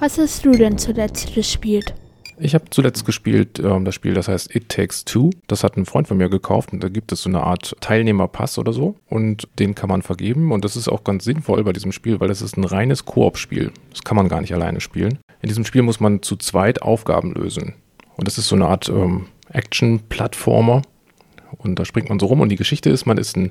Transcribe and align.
Was 0.00 0.16
hast 0.16 0.44
du 0.44 0.52
denn 0.52 0.78
zuletzt 0.78 1.34
gespielt? 1.34 1.92
Ich 2.38 2.54
habe 2.54 2.66
zuletzt 2.70 3.04
gespielt 3.04 3.58
ähm, 3.58 3.84
das 3.84 3.96
Spiel, 3.96 4.14
das 4.14 4.28
heißt 4.28 4.54
It 4.54 4.68
Takes 4.68 5.04
Two. 5.04 5.30
Das 5.48 5.64
hat 5.64 5.76
ein 5.76 5.86
Freund 5.86 6.06
von 6.06 6.18
mir 6.18 6.28
gekauft 6.28 6.72
und 6.72 6.84
da 6.84 6.88
gibt 6.88 7.10
es 7.10 7.22
so 7.22 7.28
eine 7.28 7.42
Art 7.42 7.74
Teilnehmerpass 7.80 8.58
oder 8.58 8.72
so 8.72 8.94
und 9.08 9.48
den 9.58 9.74
kann 9.74 9.88
man 9.88 10.02
vergeben 10.02 10.52
und 10.52 10.64
das 10.64 10.76
ist 10.76 10.86
auch 10.86 11.02
ganz 11.02 11.24
sinnvoll 11.24 11.64
bei 11.64 11.72
diesem 11.72 11.90
Spiel, 11.90 12.20
weil 12.20 12.28
das 12.28 12.42
ist 12.42 12.56
ein 12.56 12.62
reines 12.62 13.06
Koop-Spiel. 13.06 13.72
Das 13.90 14.02
kann 14.04 14.16
man 14.16 14.28
gar 14.28 14.40
nicht 14.40 14.54
alleine 14.54 14.80
spielen. 14.80 15.18
In 15.42 15.48
diesem 15.48 15.64
Spiel 15.64 15.82
muss 15.82 15.98
man 15.98 16.22
zu 16.22 16.36
zweit 16.36 16.80
Aufgaben 16.80 17.32
lösen 17.32 17.74
und 18.16 18.28
das 18.28 18.38
ist 18.38 18.46
so 18.46 18.54
eine 18.54 18.68
Art 18.68 18.88
ähm, 18.88 19.26
Action-Plattformer 19.52 20.82
und 21.56 21.76
da 21.76 21.84
springt 21.84 22.08
man 22.08 22.20
so 22.20 22.26
rum 22.26 22.40
und 22.40 22.50
die 22.50 22.56
Geschichte 22.56 22.88
ist, 22.88 23.04
man 23.04 23.18
ist 23.18 23.36
ein, 23.36 23.50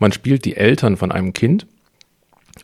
man 0.00 0.10
spielt 0.10 0.44
die 0.44 0.56
Eltern 0.56 0.96
von 0.96 1.12
einem 1.12 1.32
Kind 1.34 1.68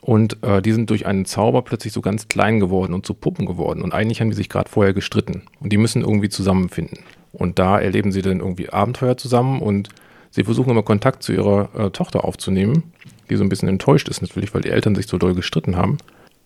und 0.02 0.42
äh, 0.42 0.60
die 0.60 0.72
sind 0.72 0.90
durch 0.90 1.06
einen 1.06 1.24
Zauber 1.24 1.62
plötzlich 1.62 1.92
so 1.92 2.00
ganz 2.00 2.26
klein 2.26 2.58
geworden 2.58 2.92
und 2.92 3.06
zu 3.06 3.14
Puppen 3.14 3.46
geworden. 3.46 3.82
Und 3.82 3.94
eigentlich 3.94 4.20
haben 4.20 4.30
die 4.30 4.36
sich 4.36 4.48
gerade 4.48 4.68
vorher 4.68 4.92
gestritten. 4.92 5.42
Und 5.60 5.72
die 5.72 5.76
müssen 5.76 6.02
irgendwie 6.02 6.28
zusammenfinden. 6.28 6.98
Und 7.32 7.60
da 7.60 7.78
erleben 7.78 8.10
sie 8.10 8.20
dann 8.20 8.40
irgendwie 8.40 8.68
Abenteuer 8.68 9.16
zusammen 9.16 9.62
und 9.62 9.90
sie 10.30 10.42
versuchen 10.42 10.70
immer 10.70 10.82
Kontakt 10.82 11.22
zu 11.22 11.32
ihrer 11.32 11.70
äh, 11.78 11.90
Tochter 11.90 12.24
aufzunehmen, 12.24 12.92
die 13.30 13.36
so 13.36 13.44
ein 13.44 13.48
bisschen 13.48 13.68
enttäuscht 13.68 14.08
ist 14.08 14.22
natürlich, 14.22 14.52
weil 14.52 14.62
die 14.62 14.70
Eltern 14.70 14.96
sich 14.96 15.06
so 15.06 15.18
doll 15.18 15.34
gestritten 15.34 15.76
haben. 15.76 15.98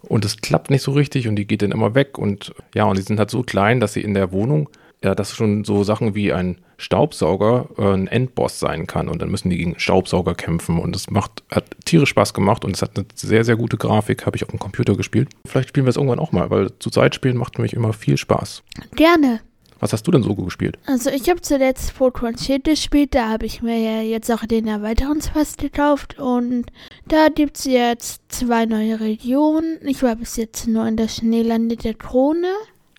Und 0.03 0.27
es 0.27 0.37
klappt 0.37 0.69
nicht 0.69 0.83
so 0.83 0.93
richtig 0.93 1.27
und 1.27 1.37
die 1.37 1.47
geht 1.47 1.63
dann 1.63 1.73
immer 1.73 1.95
weg. 1.95 2.19
Und 2.19 2.55
ja, 2.75 2.85
und 2.85 2.99
die 2.99 3.03
sind 3.03 3.19
halt 3.19 3.31
so 3.31 3.43
klein, 3.43 3.81
dass 3.81 3.95
sie 3.95 4.03
in 4.03 4.13
der 4.13 4.33
Wohnung 4.33 4.69
ja, 5.05 5.15
dass 5.15 5.35
schon 5.35 5.65
so 5.65 5.85
Sachen 5.85 6.15
wie 6.15 6.33
ein 6.33 6.59
Staubsauger 6.79 7.69
äh, 7.79 7.93
ein 7.93 8.07
Endboss 8.07 8.59
sein 8.59 8.87
kann 8.87 9.09
und 9.09 9.23
dann 9.23 9.31
müssen 9.31 9.51
die 9.51 9.57
gegen 9.57 9.79
Staubsauger 9.79 10.35
kämpfen 10.35 10.79
und 10.79 10.95
es 10.97 11.11
macht, 11.11 11.43
hat 11.51 11.65
tierisch 11.85 12.11
Spaß 12.11 12.35
gemacht 12.35 12.65
und 12.65 12.75
es 12.75 12.83
hat 12.83 12.97
eine 12.97 13.07
sehr, 13.15 13.45
sehr 13.45 13.57
gute 13.57 13.77
Grafik, 13.77 14.27
habe 14.27 14.37
ich 14.37 14.43
auf 14.43 14.51
dem 14.51 14.59
Computer 14.59 14.97
gespielt. 14.97 15.29
Vielleicht 15.47 15.71
spielen 15.71 15.87
wir 15.87 15.91
es 15.91 15.97
irgendwann 15.97 16.19
auch 16.19 16.33
mal, 16.33 16.51
weil 16.51 16.71
zu 16.79 16.91
Zeit 16.91 17.15
spielen 17.15 17.37
macht 17.37 17.59
mich 17.59 17.73
immer 17.73 17.93
viel 17.93 18.17
Spaß. 18.17 18.63
Gerne. 18.95 19.41
Was 19.79 19.93
hast 19.93 20.07
du 20.07 20.11
denn 20.11 20.23
so 20.23 20.35
gespielt? 20.35 20.79
Also 20.87 21.11
ich 21.11 21.29
habe 21.29 21.43
zuletzt 21.43 21.93
Pokémon 21.99 22.43
Schild 22.43 22.65
gespielt, 22.65 23.15
da 23.15 23.29
habe 23.29 23.45
ich 23.45 23.61
mir 23.61 23.79
ja 23.79 24.01
jetzt 24.01 24.31
auch 24.31 24.45
den 24.47 24.67
Erweiterungspass 24.67 25.59
gekauft 25.59 26.19
und 26.19 26.67
da 27.09 27.29
gibt 27.29 27.59
es 27.59 27.67
jetzt 27.67 28.23
zwei 28.29 28.65
neue 28.65 29.01
Regionen. 29.01 29.79
Ich 29.83 30.03
war 30.03 30.17
bis 30.17 30.37
jetzt 30.37 30.67
nur 30.67 30.87
in 30.87 30.97
der 30.97 31.09
Schneelande 31.09 31.77
der 31.77 31.93
Krone 31.95 32.49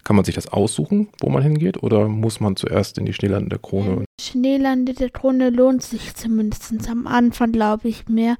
kann 0.07 0.15
man 0.15 0.23
sich 0.23 0.35
das 0.35 0.47
aussuchen, 0.47 1.09
wo 1.19 1.29
man 1.29 1.43
hingeht, 1.43 1.83
oder 1.83 2.07
muss 2.07 2.39
man 2.39 2.55
zuerst 2.55 2.97
in 2.97 3.05
die 3.05 3.11
Schneelande 3.11 3.49
der 3.49 3.59
Krone? 3.59 4.05
Schneelande 4.21 4.93
der 4.93 5.09
Krone 5.09 5.49
lohnt 5.49 5.83
sich 5.83 6.15
zumindest 6.15 6.89
am 6.89 7.07
Anfang, 7.07 7.51
glaube 7.51 7.89
ich, 7.89 8.07
mehr. 8.07 8.37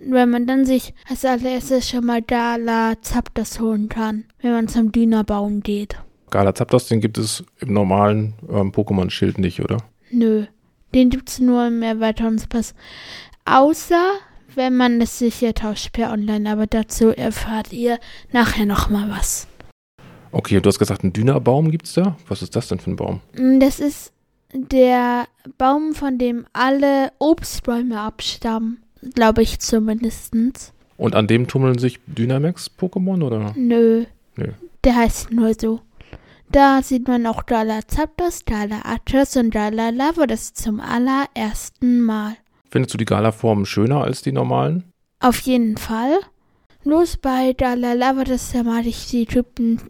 Wenn 0.00 0.30
man 0.30 0.48
dann 0.48 0.66
sich 0.66 0.94
als 1.08 1.24
allererstes 1.24 1.88
schon 1.88 2.06
mal 2.06 2.22
Gala 2.22 3.00
Zapdos 3.02 3.60
holen 3.60 3.88
kann, 3.88 4.24
wenn 4.42 4.50
man 4.50 4.66
zum 4.66 4.90
Dünnerbaum 4.90 5.60
geht. 5.60 5.94
Gala 6.30 6.52
Zapdos, 6.56 6.88
den 6.88 7.00
gibt 7.00 7.18
es 7.18 7.44
im 7.60 7.72
normalen 7.72 8.34
ähm, 8.50 8.72
Pokémon-Schild 8.72 9.38
nicht, 9.38 9.60
oder? 9.60 9.76
Nö, 10.10 10.46
den 10.92 11.10
gibt 11.10 11.28
es 11.28 11.38
nur 11.38 11.68
im 11.68 11.82
Erweiterungspass. 11.82 12.74
Außer 13.44 14.02
wenn 14.56 14.76
man 14.76 15.00
es 15.00 15.20
sicher 15.20 15.54
tauscht 15.54 15.92
per 15.92 16.10
Online, 16.10 16.50
aber 16.50 16.66
dazu 16.66 17.10
erfahrt 17.10 17.72
ihr 17.72 18.00
nachher 18.32 18.66
nochmal 18.66 19.08
was. 19.08 19.46
Okay, 20.36 20.60
du 20.60 20.68
hast 20.68 20.78
gesagt, 20.78 21.02
einen 21.02 21.14
Dünerbaum 21.14 21.70
gibt 21.70 21.86
es 21.86 21.94
da. 21.94 22.14
Was 22.28 22.42
ist 22.42 22.54
das 22.54 22.68
denn 22.68 22.78
für 22.78 22.90
ein 22.90 22.96
Baum? 22.96 23.20
Mm, 23.38 23.58
das 23.58 23.80
ist 23.80 24.12
der 24.52 25.28
Baum, 25.56 25.94
von 25.94 26.18
dem 26.18 26.44
alle 26.52 27.10
Obstbäume 27.18 27.98
abstammen. 27.98 28.82
Glaube 29.14 29.40
ich 29.40 29.60
zumindest. 29.60 30.34
Und 30.98 31.14
an 31.14 31.26
dem 31.26 31.48
tummeln 31.48 31.78
sich 31.78 32.00
Dynamax-Pokémon, 32.06 33.24
oder? 33.24 33.54
Nö. 33.56 34.04
Nö. 34.36 34.48
Der 34.84 34.96
heißt 34.96 35.32
nur 35.32 35.54
so. 35.58 35.80
Da 36.52 36.82
sieht 36.82 37.08
man 37.08 37.26
auch 37.26 37.42
Dala 37.42 37.80
Zapdos, 37.88 38.44
Dala 38.44 38.82
Atlas 38.84 39.38
und 39.38 39.54
Dala 39.54 39.88
Lava. 39.88 40.26
Das 40.26 40.52
zum 40.52 40.80
allerersten 40.80 42.02
Mal. 42.02 42.36
Findest 42.68 42.92
du 42.92 42.98
die 42.98 43.06
Gala-Formen 43.06 43.64
schöner 43.64 44.04
als 44.04 44.20
die 44.20 44.32
normalen? 44.32 44.84
Auf 45.18 45.38
jeden 45.40 45.78
Fall. 45.78 46.18
Bloß 46.84 47.16
bei 47.16 47.54
Dala 47.54 47.94
Lava, 47.94 48.24
das 48.24 48.52
da 48.52 48.64
mag 48.64 48.84
ich 48.84 49.06
die 49.08 49.24
Typen 49.24 49.80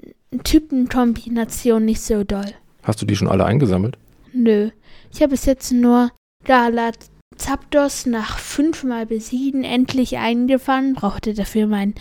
Typenkombination 0.44 1.84
nicht 1.84 2.02
so 2.02 2.24
doll. 2.24 2.52
Hast 2.82 3.00
du 3.02 3.06
die 3.06 3.16
schon 3.16 3.28
alle 3.28 3.44
eingesammelt? 3.44 3.98
Nö. 4.32 4.70
Ich 5.12 5.22
habe 5.22 5.30
bis 5.30 5.46
jetzt 5.46 5.72
nur 5.72 6.10
Gala 6.44 6.92
Zapdos 7.36 8.06
nach 8.06 8.38
fünfmal 8.38 9.06
besiegen 9.06 9.64
endlich 9.64 10.16
eingefangen, 10.16 10.94
brauchte 10.94 11.34
dafür 11.34 11.66
meinen 11.66 11.94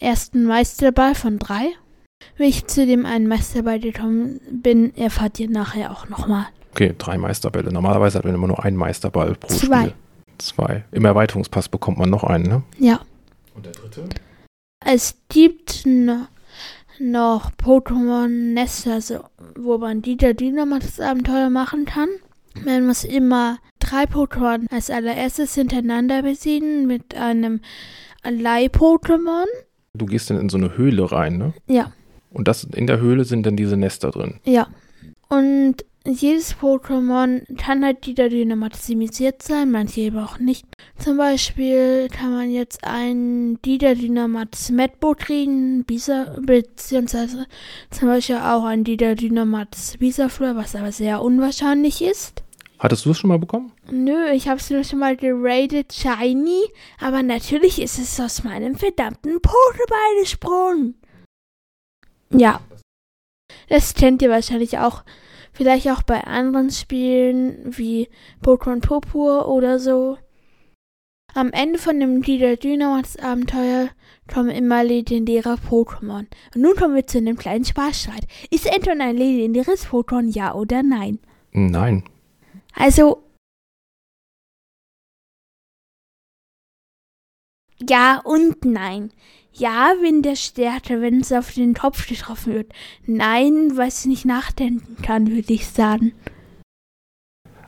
ersten 0.00 0.44
Meisterball 0.44 1.14
von 1.14 1.38
drei. 1.38 1.68
Wie 2.36 2.44
ich 2.44 2.66
zu 2.66 2.86
dem 2.86 3.06
einen 3.06 3.28
Meisterball 3.28 3.80
gekommen 3.80 4.40
bin, 4.50 4.96
erfahrt 4.96 5.38
ihr 5.40 5.50
nachher 5.50 5.90
auch 5.90 6.08
nochmal. 6.08 6.46
Okay, 6.72 6.94
drei 6.96 7.18
Meisterbälle. 7.18 7.72
Normalerweise 7.72 8.18
hat 8.18 8.24
man 8.24 8.34
immer 8.34 8.46
nur 8.46 8.64
einen 8.64 8.76
Meisterball 8.76 9.34
pro 9.34 9.48
Zwei. 9.48 9.80
Spiel. 9.80 9.94
Zwei. 10.38 10.84
Im 10.90 11.04
Erweiterungspass 11.04 11.68
bekommt 11.68 11.98
man 11.98 12.10
noch 12.10 12.24
einen, 12.24 12.44
ne? 12.44 12.62
Ja. 12.78 13.00
Und 13.54 13.66
der 13.66 13.72
dritte? 13.72 14.08
Es 14.84 15.16
gibt 15.28 15.84
noch 15.84 16.28
noch 17.02 17.50
Pokémon 17.52 18.52
Nester, 18.54 18.94
also, 18.94 19.20
wo 19.58 19.78
man 19.78 20.02
Dieter 20.02 20.34
Dynamax 20.34 21.00
Abenteuer 21.00 21.50
machen 21.50 21.84
kann. 21.84 22.08
Man 22.64 22.86
muss 22.86 23.04
immer 23.04 23.58
drei 23.78 24.04
Pokémon 24.04 24.66
als 24.70 24.90
allererstes 24.90 25.54
hintereinander 25.54 26.22
besiegen 26.22 26.86
mit 26.86 27.14
einem 27.14 27.60
Leih-Pokémon. 28.24 29.46
Du 29.94 30.06
gehst 30.06 30.30
dann 30.30 30.38
in 30.38 30.48
so 30.48 30.58
eine 30.58 30.76
Höhle 30.76 31.10
rein, 31.10 31.38
ne? 31.38 31.54
Ja. 31.66 31.92
Und 32.30 32.48
das, 32.48 32.64
in 32.64 32.86
der 32.86 33.00
Höhle 33.00 33.24
sind 33.24 33.44
dann 33.44 33.56
diese 33.56 33.76
Nester 33.76 34.10
drin. 34.10 34.40
Ja. 34.44 34.68
Und 35.28 35.84
jedes 36.04 36.56
Pokémon 36.56 37.44
kann 37.56 37.84
halt 37.84 38.06
wieder 38.06 38.28
dynamatisiert 38.28 39.42
sein, 39.42 39.70
manche 39.70 40.08
aber 40.08 40.24
auch 40.24 40.38
nicht. 40.38 40.66
Zum 40.98 41.16
Beispiel 41.16 42.08
kann 42.08 42.32
man 42.32 42.50
jetzt 42.50 42.84
ein 42.84 43.60
Dida 43.62 43.94
Dynamax 43.94 44.70
Medbo 44.70 45.14
kriegen, 45.14 45.84
Bisa, 45.84 46.36
beziehungsweise 46.40 47.46
zum 47.90 48.08
Beispiel 48.08 48.36
auch 48.36 48.64
ein 48.64 48.84
Dida 48.84 49.14
Dynamax 49.14 49.96
Bisaflor, 49.98 50.56
was 50.56 50.74
aber 50.74 50.92
sehr 50.92 51.22
unwahrscheinlich 51.22 52.02
ist. 52.02 52.42
Hattest 52.80 53.06
du 53.06 53.10
es 53.12 53.18
schon 53.18 53.28
mal 53.28 53.38
bekommen? 53.38 53.70
Nö, 53.92 54.30
ich 54.32 54.48
habe 54.48 54.58
es 54.58 54.68
nur 54.68 54.82
schon 54.82 54.98
mal 54.98 55.16
geradet 55.16 55.92
Shiny, 55.92 56.62
aber 57.00 57.22
natürlich 57.22 57.80
ist 57.80 58.00
es 58.00 58.18
aus 58.18 58.42
meinem 58.42 58.74
verdammten 58.74 59.36
Pokéball 59.36 60.20
gesprungen. 60.20 60.96
Ja. 62.30 62.60
Das 63.68 63.94
kennt 63.94 64.20
ihr 64.20 64.30
wahrscheinlich 64.30 64.78
auch 64.78 65.04
Vielleicht 65.52 65.88
auch 65.88 66.02
bei 66.02 66.24
anderen 66.24 66.70
Spielen 66.70 67.76
wie 67.76 68.08
Pokémon 68.42 68.80
Purpur 68.80 69.48
oder 69.48 69.78
so. 69.78 70.16
Am 71.34 71.50
Ende 71.52 71.78
von 71.78 71.98
dem 71.98 72.20
Lieder 72.20 72.56
Dynamax 72.56 73.16
Abenteuer 73.16 73.88
kommen 74.32 74.50
immer 74.50 74.84
legendäre 74.84 75.54
Pokémon. 75.54 76.26
Und 76.54 76.60
nun 76.60 76.76
kommen 76.76 76.94
wir 76.94 77.06
zu 77.06 77.18
einem 77.18 77.36
kleinen 77.36 77.64
Spaßstreit. 77.64 78.26
Ist 78.50 78.70
Anton 78.70 79.00
ein 79.00 79.16
legendäres 79.16 79.86
Pokémon, 79.86 80.30
ja 80.30 80.54
oder 80.54 80.82
nein? 80.82 81.18
Nein. 81.52 82.04
Also. 82.74 83.22
Ja 87.88 88.20
und 88.24 88.64
nein. 88.64 89.10
Ja, 89.54 89.92
wenn 90.00 90.22
der 90.22 90.36
Stärke, 90.36 91.00
wenn 91.00 91.20
es 91.20 91.32
auf 91.32 91.52
den 91.52 91.74
Kopf 91.74 92.06
getroffen 92.06 92.54
wird. 92.54 92.72
Nein, 93.06 93.72
weil 93.76 93.88
es 93.88 94.06
nicht 94.06 94.24
nachdenken 94.24 94.96
kann, 95.02 95.30
würde 95.30 95.52
ich 95.52 95.66
sagen. 95.66 96.12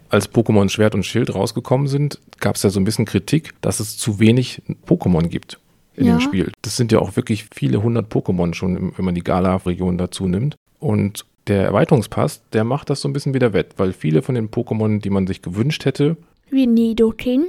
Als 0.09 0.33
Pokémon 0.33 0.69
Schwert 0.69 0.94
und 0.94 1.05
Schild 1.05 1.34
rausgekommen 1.34 1.89
sind, 1.89 2.21
gab 2.39 2.56
es 2.56 2.62
ja 2.62 2.71
so 2.71 2.81
ein 2.81 2.84
bisschen 2.84 3.05
Kritik, 3.05 3.55
dass 3.61 3.81
es 3.81 3.97
zu 3.97 4.21
wenig 4.21 4.62
Pokémon 4.87 5.27
gibt 5.28 5.59
in 5.97 6.06
ja. 6.06 6.17
dem 6.17 6.21
Spiel. 6.21 6.53
Das 6.62 6.77
sind 6.77 6.93
ja 6.93 7.00
auch 7.00 7.17
wirklich 7.17 7.47
viele 7.53 7.82
hundert 7.82 8.12
Pokémon 8.12 8.55
schon, 8.55 8.97
wenn 8.97 9.05
man 9.05 9.14
die 9.14 9.25
Gala-Region 9.25 9.99
dazu 9.99 10.26
nimmt. 10.26 10.56
Und 10.79 11.26
der 11.47 11.64
Erweiterungspass, 11.64 12.43
der 12.53 12.64
macht 12.64 12.91
das 12.91 13.00
so 13.00 13.09
ein 13.09 13.12
bisschen 13.12 13.35
wieder 13.35 13.53
wett, 13.53 13.75
weil 13.76 13.93
viele 13.93 14.23
von 14.23 14.35
den 14.35 14.50
Pokémon, 14.50 15.00
die 15.00 15.11
man 15.11 15.26
sich 15.26 15.43
gewünscht 15.43 15.85
hätte. 15.85 16.17
Wie 16.50 16.67
Nidoking. 16.67 17.49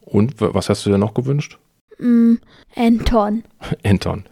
Und 0.00 0.34
was 0.38 0.68
hast 0.68 0.86
du 0.86 0.90
dir 0.90 0.98
noch 0.98 1.14
gewünscht? 1.14 1.58
Mm, 1.98 2.36
Anton. 2.74 3.44
Anton. 3.84 4.24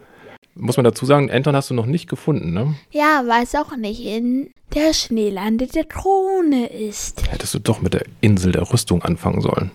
Muss 0.55 0.77
man 0.77 0.83
dazu 0.83 1.05
sagen, 1.05 1.29
Anton 1.29 1.55
hast 1.55 1.69
du 1.69 1.75
noch 1.75 1.85
nicht 1.85 2.09
gefunden, 2.09 2.51
ne? 2.53 2.75
Ja, 2.91 3.23
weil 3.27 3.43
es 3.43 3.53
auch 3.53 3.75
nicht 3.75 4.03
in 4.03 4.51
der 4.73 4.93
Schneelande 4.93 5.67
der 5.67 5.85
Krone 5.85 6.67
ist. 6.67 7.31
Hättest 7.31 7.53
du 7.53 7.59
doch 7.59 7.81
mit 7.81 7.93
der 7.93 8.05
Insel 8.21 8.51
der 8.51 8.71
Rüstung 8.71 9.03
anfangen 9.03 9.41
sollen. 9.41 9.71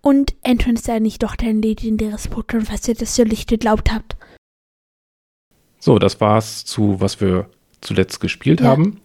Und 0.00 0.34
Anton 0.42 0.74
ist 0.74 0.88
eigentlich 0.88 1.18
doch 1.18 1.36
dein 1.36 1.62
legendäres 1.62 2.30
Pokémon, 2.30 2.70
was 2.70 2.86
ihr 2.88 2.94
das 2.94 3.14
so 3.14 3.24
nicht 3.24 3.48
geglaubt 3.48 3.92
habt. 3.92 4.16
So, 5.78 5.98
das 5.98 6.20
war's 6.20 6.64
zu, 6.64 7.00
was 7.00 7.20
wir 7.20 7.50
zuletzt 7.80 8.20
gespielt 8.20 8.60
ja. 8.60 8.68
haben. 8.68 9.00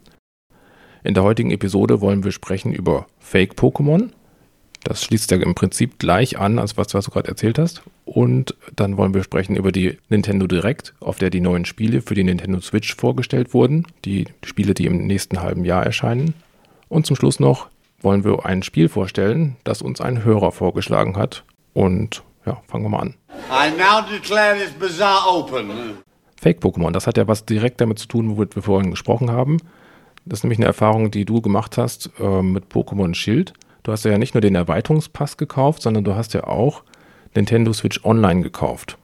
In 1.04 1.14
der 1.14 1.24
heutigen 1.24 1.52
Episode 1.52 2.02
wollen 2.02 2.24
wir 2.24 2.32
sprechen 2.32 2.74
über 2.74 3.08
Fake-Pokémon 3.20 4.12
Das 4.84 5.04
schließt 5.04 5.32
ja 5.32 5.38
im 5.38 5.56
Prinzip 5.56 6.00
gleich 6.00 6.40
an, 6.40 6.58
als 6.58 6.78
was, 6.78 6.94
was 6.94 7.06
du 7.06 7.12
gerade 7.12 7.28
erzählt 7.28 7.60
hast. 7.60 7.84
Und 8.06 8.56
dann 8.76 8.98
wollen 8.98 9.14
wir 9.14 9.24
sprechen 9.24 9.56
über 9.56 9.72
die 9.72 9.98
Nintendo 10.08 10.48
Direct, 10.48 10.94
auf 11.00 11.18
der 11.18 11.30
die 11.30 11.42
neuen 11.42 11.66
Spiele 11.66 12.02
für 12.02 12.16
die 12.16 12.24
Nintendo 12.24 12.60
Switch 12.62 12.96
vorgestellt 12.96 13.54
wurden. 13.54 13.86
Die 14.06 14.26
Spiele, 14.44 14.74
die 14.74 14.86
im 14.86 15.06
nächsten 15.06 15.42
halben 15.42 15.66
Jahr 15.66 15.86
erscheinen. 15.86 16.34
Und 16.88 17.06
zum 17.06 17.16
Schluss 17.16 17.40
noch 17.40 17.68
wollen 18.02 18.24
wir 18.24 18.46
ein 18.46 18.64
Spiel 18.64 18.90
vorstellen, 18.90 19.58
das 19.64 19.82
uns 19.82 20.02
ein 20.02 20.24
Hörer 20.24 20.52
vorgeschlagen 20.52 21.18
hat. 21.18 21.44
Und 21.74 22.24
ja, 22.46 22.62
fangen 22.68 22.86
wir 22.86 22.90
mal 22.90 23.00
an. 23.00 23.16
I 23.52 23.72
now 23.78 24.02
declare 24.10 24.58
this 24.58 24.72
bazaar 24.72 25.28
open. 25.28 25.70
Fake-Pokémon, 26.42 26.92
das 26.92 27.06
hat 27.06 27.18
ja 27.18 27.28
was 27.28 27.46
direkt 27.46 27.82
damit 27.82 28.00
zu 28.00 28.08
tun, 28.08 28.30
womit 28.30 28.56
wir 28.56 28.64
vorhin 28.64 28.92
gesprochen 28.92 29.30
haben. 29.30 29.58
Das 30.26 30.40
ist 30.40 30.44
nämlich 30.44 30.60
eine 30.60 30.68
Erfahrung, 30.68 31.12
die 31.12 31.26
du 31.26 31.42
gemacht 31.42 31.78
hast 31.78 32.12
äh, 32.20 32.42
mit 32.42 32.72
Pokémon 32.72 33.14
Schild. 33.14 33.54
Du 33.84 33.92
hast 33.92 34.06
ja 34.06 34.18
nicht 34.18 34.34
nur 34.34 34.42
den 34.42 34.56
Erweiterungspass 34.56 35.38
gekauft, 35.38 35.82
sondern 35.82 36.04
du 36.04 36.16
hast 36.16 36.34
ja 36.34 36.46
auch 36.46 36.84
Nintendo 37.36 37.74
Switch 37.74 38.04
Online 38.04 38.42
gekauft. 38.42 38.98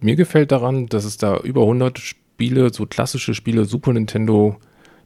Mir 0.00 0.16
gefällt 0.16 0.52
daran, 0.52 0.86
dass 0.86 1.04
es 1.04 1.16
da 1.16 1.38
über 1.38 1.62
100 1.62 1.98
Spiele, 1.98 2.72
so 2.72 2.86
klassische 2.86 3.34
Spiele, 3.34 3.64
Super 3.64 3.92
Nintendo, 3.92 4.56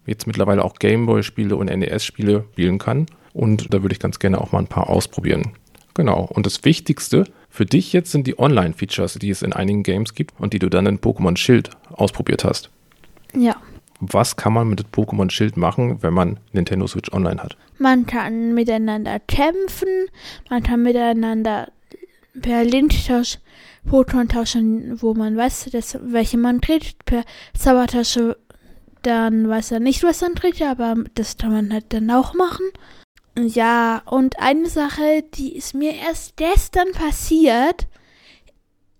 jetzt 0.06 0.26
mittlerweile 0.26 0.64
auch 0.64 0.74
Gameboy-Spiele 0.74 1.56
und 1.56 1.66
NES-Spiele 1.66 2.44
spielen 2.52 2.78
kann. 2.78 3.06
Und 3.32 3.72
da 3.72 3.82
würde 3.82 3.92
ich 3.92 4.00
ganz 4.00 4.18
gerne 4.18 4.40
auch 4.40 4.52
mal 4.52 4.58
ein 4.58 4.66
paar 4.66 4.90
ausprobieren. 4.90 5.52
Genau. 5.94 6.24
Und 6.24 6.46
das 6.46 6.64
Wichtigste 6.64 7.24
für 7.48 7.66
dich 7.66 7.92
jetzt 7.92 8.10
sind 8.10 8.26
die 8.26 8.38
Online-Features, 8.38 9.14
die 9.14 9.30
es 9.30 9.42
in 9.42 9.52
einigen 9.52 9.82
Games 9.82 10.14
gibt 10.14 10.38
und 10.38 10.52
die 10.52 10.58
du 10.58 10.68
dann 10.68 10.86
in 10.86 10.98
Pokémon 10.98 11.36
Schild 11.36 11.70
ausprobiert 11.90 12.44
hast. 12.44 12.70
Ja. 13.34 13.56
Was 14.00 14.36
kann 14.36 14.54
man 14.54 14.68
mit 14.68 14.84
Pokémon 14.92 15.30
Schild 15.30 15.56
machen, 15.56 16.02
wenn 16.02 16.14
man 16.14 16.40
Nintendo 16.52 16.86
Switch 16.86 17.12
Online 17.12 17.42
hat? 17.42 17.56
Man 17.78 18.06
kann 18.06 18.54
miteinander 18.54 19.20
kämpfen, 19.20 19.88
man 20.48 20.62
kann 20.62 20.82
miteinander 20.82 21.70
per 22.40 22.64
Linktausch 22.64 23.38
Pokémon 23.88 24.28
tauschen, 24.28 25.00
wo 25.00 25.14
man 25.14 25.36
weiß, 25.36 25.70
dass, 25.72 25.98
welche 26.02 26.38
man 26.38 26.60
tritt. 26.60 26.96
Per 27.04 27.24
Zaubertasche, 27.56 28.36
dann 29.02 29.48
weiß 29.48 29.72
er 29.72 29.80
nicht, 29.80 30.02
was 30.02 30.20
man 30.20 30.34
tritt, 30.34 30.60
aber 30.62 30.96
das 31.14 31.36
kann 31.36 31.52
man 31.52 31.72
halt 31.72 31.86
dann 31.90 32.10
auch 32.10 32.34
machen. 32.34 32.66
Ja, 33.38 34.02
und 34.06 34.38
eine 34.38 34.68
Sache, 34.68 35.24
die 35.34 35.56
ist 35.56 35.74
mir 35.74 35.94
erst 35.94 36.36
gestern 36.36 36.92
passiert. 36.92 37.86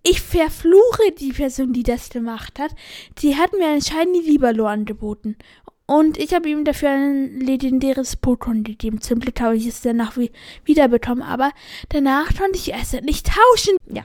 Ich 0.03 0.23
verfluche 0.23 1.13
die 1.19 1.33
Person, 1.33 1.73
die 1.73 1.83
das 1.83 2.09
gemacht 2.09 2.59
hat. 2.59 2.75
Die 3.19 3.37
hat 3.37 3.53
mir 3.53 3.69
ein 3.69 3.83
Shiny 3.83 4.21
Libero 4.21 4.67
angeboten. 4.67 5.37
Und 5.87 6.19
ich 6.19 6.33
habe 6.33 6.49
ihm 6.49 6.65
dafür 6.65 6.91
ein 6.91 7.41
legendäres 7.41 8.23
Pokémon 8.23 8.63
gegeben. 8.63 9.01
Zum 9.01 9.21
Glück 9.21 9.41
habe 9.41 9.57
ich 9.57 9.67
es 9.67 9.83
danach 9.83 10.17
wie 10.17 10.31
wiederbekommen. 10.65 11.23
Aber 11.23 11.51
danach 11.89 12.29
konnte 12.37 12.57
ich 12.57 12.73
es 12.73 12.93
nicht 13.03 13.27
tauschen. 13.27 13.77
Ja. 13.89 14.05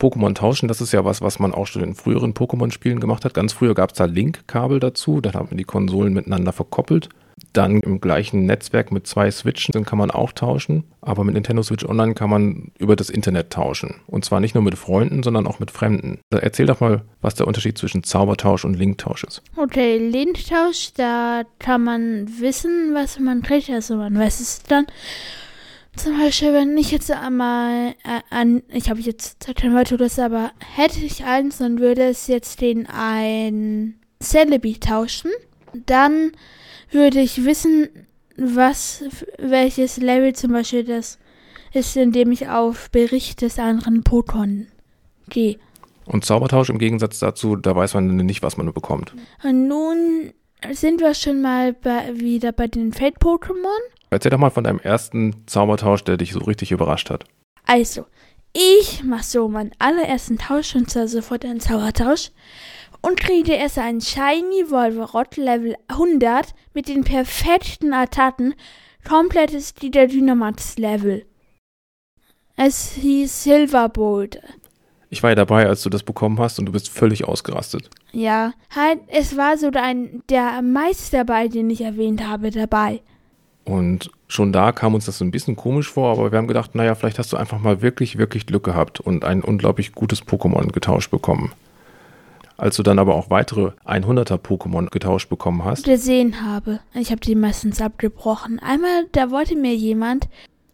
Pokémon 0.00 0.34
tauschen, 0.34 0.66
das 0.66 0.80
ist 0.80 0.92
ja 0.92 1.04
was, 1.04 1.22
was 1.22 1.38
man 1.38 1.54
auch 1.54 1.66
schon 1.66 1.82
in 1.82 1.94
früheren 1.94 2.34
Pokémon-Spielen 2.34 3.00
gemacht 3.00 3.24
hat. 3.24 3.32
Ganz 3.32 3.52
früher 3.52 3.74
gab 3.74 3.92
es 3.92 3.98
da 3.98 4.06
Link-Kabel 4.06 4.80
dazu. 4.80 5.20
Dann 5.20 5.34
haben 5.34 5.50
wir 5.50 5.56
die 5.56 5.64
Konsolen 5.64 6.12
miteinander 6.12 6.52
verkoppelt. 6.52 7.08
Dann 7.56 7.80
im 7.80 8.00
gleichen 8.00 8.44
Netzwerk 8.44 8.92
mit 8.92 9.06
zwei 9.06 9.30
Switchen, 9.30 9.72
dann 9.72 9.86
kann 9.86 9.98
man 9.98 10.10
auch 10.10 10.32
tauschen. 10.32 10.84
Aber 11.00 11.24
mit 11.24 11.34
Nintendo 11.34 11.62
Switch 11.62 11.86
Online 11.86 12.12
kann 12.12 12.28
man 12.28 12.70
über 12.78 12.96
das 12.96 13.08
Internet 13.08 13.50
tauschen. 13.50 13.94
Und 14.06 14.26
zwar 14.26 14.40
nicht 14.40 14.54
nur 14.54 14.62
mit 14.62 14.76
Freunden, 14.76 15.22
sondern 15.22 15.46
auch 15.46 15.58
mit 15.58 15.70
Fremden. 15.70 16.18
Erzähl 16.30 16.66
doch 16.66 16.80
mal, 16.80 17.02
was 17.22 17.34
der 17.34 17.46
Unterschied 17.46 17.78
zwischen 17.78 18.02
Zaubertausch 18.02 18.66
und 18.66 18.74
Linktausch 18.74 19.24
ist. 19.24 19.42
Okay, 19.56 19.96
Linktausch, 19.96 20.92
da 20.94 21.44
kann 21.58 21.82
man 21.82 22.28
wissen, 22.40 22.92
was 22.92 23.18
man 23.18 23.40
kriegt. 23.40 23.70
Also 23.70 23.96
man 23.96 24.18
weiß 24.18 24.40
es 24.40 24.62
dann. 24.64 24.86
Zum 25.96 26.18
Beispiel, 26.18 26.52
wenn 26.52 26.76
ich 26.76 26.90
jetzt 26.90 27.10
einmal 27.10 27.94
äh, 28.04 28.20
an, 28.28 28.62
ich 28.68 28.90
habe 28.90 29.00
jetzt 29.00 29.50
kein 29.56 29.72
das, 29.72 30.18
aber 30.18 30.50
hätte 30.74 31.00
ich 31.00 31.24
eins, 31.24 31.56
dann 31.56 31.78
würde 31.78 32.02
es 32.02 32.26
jetzt 32.26 32.60
den 32.60 32.86
ein 32.86 33.94
Celebi 34.20 34.78
tauschen. 34.78 35.30
Dann 35.86 36.32
würde 36.96 37.20
ich 37.20 37.44
wissen, 37.44 37.88
was, 38.36 39.04
welches 39.38 39.98
Level 39.98 40.34
zum 40.34 40.52
Beispiel 40.52 40.84
das 40.84 41.18
ist, 41.72 41.96
indem 41.96 42.32
ich 42.32 42.48
auf 42.48 42.90
Bericht 42.90 43.42
des 43.42 43.58
anderen 43.58 44.02
Pokémon 44.02 44.66
gehe. 45.28 45.58
Und 46.06 46.24
Zaubertausch 46.24 46.70
im 46.70 46.78
Gegensatz 46.78 47.18
dazu, 47.18 47.56
da 47.56 47.74
weiß 47.74 47.94
man 47.94 48.16
nicht, 48.16 48.42
was 48.42 48.56
man 48.56 48.72
bekommt. 48.72 49.14
Und 49.42 49.68
nun 49.68 50.32
sind 50.72 51.00
wir 51.00 51.14
schon 51.14 51.42
mal 51.42 51.72
bei, 51.72 52.18
wieder 52.18 52.52
bei 52.52 52.68
den 52.68 52.92
Feld-Pokémon. 52.92 53.80
Erzähl 54.10 54.30
doch 54.30 54.38
mal 54.38 54.50
von 54.50 54.64
deinem 54.64 54.78
ersten 54.78 55.46
Zaubertausch, 55.46 56.04
der 56.04 56.16
dich 56.16 56.32
so 56.32 56.40
richtig 56.40 56.70
überrascht 56.70 57.10
hat. 57.10 57.24
Also, 57.66 58.06
ich 58.52 59.02
mach 59.04 59.22
so 59.22 59.48
meinen 59.48 59.72
allerersten 59.78 60.38
Tausch 60.38 60.76
und 60.76 60.88
zwar 60.88 61.08
sofort 61.08 61.44
einen 61.44 61.60
Zaubertausch 61.60 62.30
und 63.06 63.20
kriege 63.20 63.52
erst 63.52 63.78
ein 63.78 64.00
Shiny 64.00 64.68
Volverot 64.68 65.36
Level 65.36 65.76
100 65.88 66.54
mit 66.74 66.88
den 66.88 67.04
perfekten 67.04 67.92
Attacken. 67.92 68.54
Komplettes 69.08 69.74
Dieter 69.74 70.08
Dynamax 70.08 70.76
Level. 70.76 71.24
Es 72.56 72.92
hieß 72.94 73.44
Silverbolt. 73.44 74.40
Ich 75.08 75.22
war 75.22 75.30
ja 75.30 75.36
dabei, 75.36 75.68
als 75.68 75.82
du 75.82 75.90
das 75.90 76.02
bekommen 76.02 76.40
hast 76.40 76.58
und 76.58 76.66
du 76.66 76.72
bist 76.72 76.88
völlig 76.88 77.24
ausgerastet. 77.24 77.90
Ja, 78.10 78.54
halt, 78.74 78.98
es 79.06 79.36
war 79.36 79.56
so 79.56 79.70
ein, 79.72 80.22
der 80.28 80.60
Meister 80.62 81.18
dabei, 81.18 81.46
den 81.46 81.70
ich 81.70 81.82
erwähnt 81.82 82.26
habe, 82.26 82.50
dabei. 82.50 83.02
Und 83.64 84.10
schon 84.26 84.52
da 84.52 84.72
kam 84.72 84.94
uns 84.94 85.06
das 85.06 85.18
so 85.18 85.24
ein 85.24 85.30
bisschen 85.30 85.54
komisch 85.54 85.90
vor, 85.90 86.10
aber 86.10 86.32
wir 86.32 86.38
haben 86.38 86.48
gedacht, 86.48 86.74
naja, 86.74 86.96
vielleicht 86.96 87.20
hast 87.20 87.32
du 87.32 87.36
einfach 87.36 87.60
mal 87.60 87.82
wirklich, 87.82 88.18
wirklich 88.18 88.46
Glück 88.46 88.64
gehabt 88.64 88.98
und 88.98 89.24
ein 89.24 89.42
unglaublich 89.42 89.92
gutes 89.92 90.24
Pokémon 90.24 90.72
getauscht 90.72 91.12
bekommen. 91.12 91.52
Als 92.58 92.76
du 92.76 92.82
dann 92.82 92.98
aber 92.98 93.14
auch 93.14 93.30
weitere 93.30 93.72
100er 93.84 94.38
Pokémon 94.38 94.90
getauscht 94.90 95.28
bekommen 95.28 95.64
hast. 95.64 95.84
Gesehen 95.84 96.42
habe. 96.42 96.80
Ich 96.94 97.10
habe 97.10 97.20
die 97.20 97.34
meistens 97.34 97.82
abgebrochen. 97.82 98.58
Einmal, 98.60 99.06
da 99.12 99.30
wollte 99.30 99.56
mir 99.56 99.74
jemand 99.74 100.28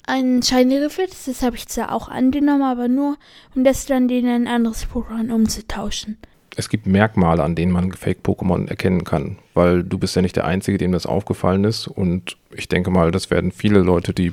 einen 0.07 0.43
Shiny 0.43 0.79
Reflex, 0.79 1.27
das 1.27 1.43
habe 1.43 1.57
ich 1.57 1.69
zwar 1.69 1.93
auch 1.93 2.09
angenommen, 2.09 2.63
aber 2.63 2.89
nur, 2.89 3.17
um 3.55 3.65
das 3.65 3.87
dann 3.87 4.09
in 4.09 4.27
ein 4.27 4.49
anderes 4.49 4.87
Pokémon 4.87 5.33
umzutauschen. 5.33 6.19
Es 6.57 6.69
gibt 6.69 6.87
Merkmale, 6.87 7.43
an 7.43 7.55
denen 7.55 7.73
man 7.73 7.93
Fake-Pokémon 7.93 8.69
erkennen 8.69 9.05
kann, 9.05 9.39
weil 9.55 9.83
du 9.83 9.99
bist 9.99 10.15
ja 10.17 10.23
nicht 10.23 10.37
der 10.37 10.45
Einzige, 10.45 10.77
dem 10.77 10.93
das 10.93 11.07
aufgefallen 11.07 11.65
ist 11.65 11.87
und 11.87 12.37
ich 12.55 12.69
denke 12.69 12.91
mal, 12.91 13.11
das 13.11 13.31
werden 13.31 13.53
viele 13.53 13.79
Leute, 13.79 14.13
die 14.13 14.33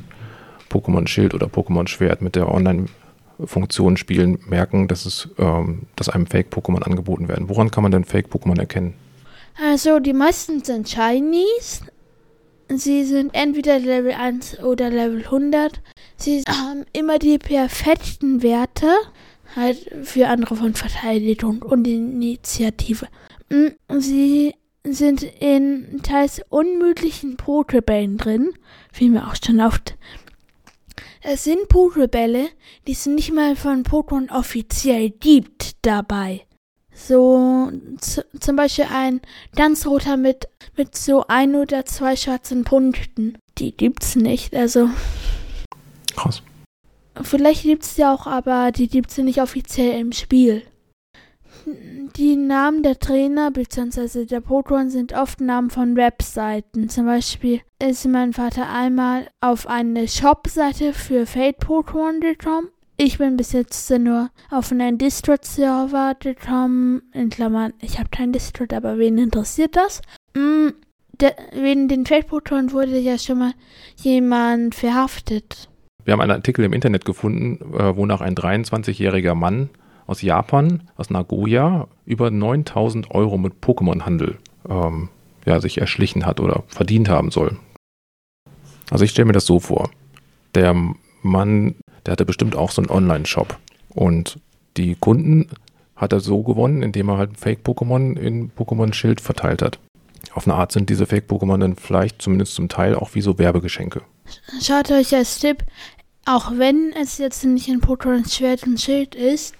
Pokémon 0.69 1.07
Schild 1.07 1.33
oder 1.33 1.47
Pokémon 1.47 1.87
Schwert 1.87 2.21
mit 2.21 2.35
der 2.35 2.53
Online- 2.53 2.87
Funktionen 3.45 3.97
spielen, 3.97 4.39
merken, 4.47 4.87
dass, 4.87 5.05
es, 5.05 5.29
ähm, 5.37 5.83
dass 5.95 6.09
einem 6.09 6.27
Fake-Pokémon 6.27 6.83
angeboten 6.83 7.27
werden. 7.27 7.49
Woran 7.49 7.71
kann 7.71 7.83
man 7.83 7.91
denn 7.91 8.03
Fake-Pokémon 8.03 8.59
erkennen? 8.59 8.93
Also 9.61 9.99
die 9.99 10.13
meisten 10.13 10.63
sind 10.63 10.89
Shinies. 10.89 11.81
Sie 12.69 13.03
sind 13.03 13.33
entweder 13.33 13.79
Level 13.79 14.13
1 14.13 14.59
oder 14.59 14.89
Level 14.89 15.23
100. 15.23 15.81
Sie 16.17 16.43
haben 16.47 16.85
immer 16.93 17.17
die 17.17 17.39
perfekten 17.39 18.43
Werte, 18.43 18.93
halt 19.55 19.89
für 20.03 20.27
andere 20.27 20.55
von 20.55 20.75
Verteidigung 20.75 21.63
und 21.63 21.87
Initiative. 21.87 23.07
Mm, 23.49 23.99
sie 23.99 24.53
sind 24.83 25.23
in 25.23 26.01
teils 26.03 26.41
unmöglichen 26.49 27.37
Pokébällen 27.37 28.17
drin, 28.17 28.51
wie 28.93 29.09
mir 29.09 29.27
auch 29.27 29.35
schon 29.43 29.59
oft 29.59 29.95
es 31.21 31.43
sind 31.43 31.67
Pokébälle, 31.69 32.47
die 32.87 32.93
es 32.93 33.05
nicht 33.05 33.33
mal 33.33 33.55
von 33.55 33.83
Pokémon 33.83 34.31
offiziell 34.31 35.09
gibt 35.09 35.75
dabei. 35.85 36.45
So 36.93 37.71
zum 38.39 38.55
Beispiel 38.55 38.87
ein 38.93 39.21
ganz 39.55 39.85
roter 39.85 40.17
mit, 40.17 40.49
mit 40.75 40.95
so 40.95 41.25
ein 41.27 41.55
oder 41.55 41.85
zwei 41.85 42.15
schwarzen 42.15 42.63
Punkten. 42.63 43.37
Die 43.57 43.75
gibt's 43.75 44.15
nicht, 44.15 44.53
also. 44.55 44.89
Krass. 46.15 46.41
Vielleicht 47.21 47.63
gibt's 47.63 47.97
ja 47.97 48.13
auch, 48.13 48.27
aber 48.27 48.71
die 48.71 48.87
gibt's 48.87 49.17
nicht 49.17 49.41
offiziell 49.41 49.99
im 49.99 50.11
Spiel. 50.11 50.63
Die 52.15 52.35
Namen 52.35 52.83
der 52.83 52.99
Trainer 52.99 53.51
bzw. 53.51 54.25
der 54.25 54.41
Pokémon 54.41 54.89
sind 54.89 55.13
oft 55.13 55.41
Namen 55.41 55.69
von 55.69 55.95
Webseiten. 55.95 56.89
Zum 56.89 57.05
Beispiel 57.05 57.61
ist 57.81 58.05
mein 58.07 58.33
Vater 58.33 58.69
einmal 58.71 59.27
auf 59.41 59.67
eine 59.67 60.07
Shop-Seite 60.07 60.93
für 60.93 61.25
Fate 61.25 61.59
Pokémon 61.59 62.19
gekommen. 62.19 62.69
Ich 62.97 63.17
bin 63.17 63.37
bis 63.37 63.53
jetzt 63.53 63.89
nur 63.91 64.29
auf 64.51 64.71
einen 64.71 64.97
Discord-Server 64.97 66.15
gekommen. 66.19 67.03
In 67.13 67.29
Klammern, 67.29 67.73
ich 67.79 67.97
habe 67.97 68.09
keinen 68.09 68.33
Discord, 68.33 68.73
aber 68.73 68.97
wen 68.97 69.17
interessiert 69.17 69.77
das? 69.77 70.01
Mm, 70.35 70.69
de, 71.21 71.31
wegen 71.53 71.87
den 71.87 72.05
Fate-Pokémon 72.05 72.71
wurde 72.73 72.99
ja 72.99 73.17
schon 73.17 73.39
mal 73.39 73.53
jemand 73.95 74.75
verhaftet. 74.75 75.69
Wir 76.03 76.13
haben 76.13 76.21
einen 76.21 76.31
Artikel 76.31 76.65
im 76.65 76.73
Internet 76.73 77.05
gefunden, 77.05 77.73
äh, 77.73 77.95
wonach 77.95 78.19
ein 78.19 78.35
23-jähriger 78.35 79.35
Mann 79.35 79.69
aus 80.09 80.21
Japan, 80.23 80.89
aus 80.97 81.09
Nagoya, 81.11 81.87
über 82.05 82.31
9000 82.31 83.11
Euro 83.11 83.37
mit 83.37 83.53
Pokémon-Handel 83.61 84.37
ähm, 84.67 85.09
ja, 85.45 85.59
sich 85.61 85.79
erschlichen 85.79 86.25
hat 86.25 86.39
oder 86.39 86.63
verdient 86.67 87.09
haben 87.09 87.29
soll. 87.31 87.57
Also 88.89 89.05
ich 89.05 89.11
stelle 89.11 89.27
mir 89.27 89.33
das 89.33 89.45
so 89.45 89.59
vor. 89.59 89.91
Der 90.55 90.75
Mann, 91.21 91.75
der 92.05 92.13
hatte 92.13 92.25
bestimmt 92.25 92.55
auch 92.55 92.71
so 92.71 92.81
einen 92.81 92.89
Online-Shop. 92.89 93.57
Und 93.93 94.39
die 94.77 94.95
Kunden 94.95 95.49
hat 95.95 96.11
er 96.11 96.21
so 96.21 96.41
gewonnen, 96.41 96.81
indem 96.81 97.09
er 97.09 97.17
halt 97.17 97.37
Fake-Pokémon 97.37 98.17
in 98.17 98.51
Pokémon 98.51 98.93
Schild 98.93 99.21
verteilt 99.21 99.61
hat. 99.61 99.79
Auf 100.33 100.47
eine 100.47 100.55
Art 100.55 100.71
sind 100.71 100.89
diese 100.89 101.05
Fake-Pokémon 101.05 101.59
dann 101.59 101.75
vielleicht 101.75 102.21
zumindest 102.21 102.55
zum 102.55 102.67
Teil 102.67 102.95
auch 102.95 103.13
wie 103.13 103.21
so 103.21 103.37
Werbegeschenke. 103.37 104.01
Schaut 104.61 104.89
euch 104.91 105.13
als 105.13 105.39
Tipp, 105.39 105.63
auch 106.25 106.51
wenn 106.55 106.93
es 106.99 107.19
jetzt 107.19 107.43
nicht 107.43 107.67
in 107.67 107.81
Pokémon 107.81 108.27
Schwert 108.31 108.63
und 108.63 108.79
Schild 108.79 109.13
ist, 109.13 109.55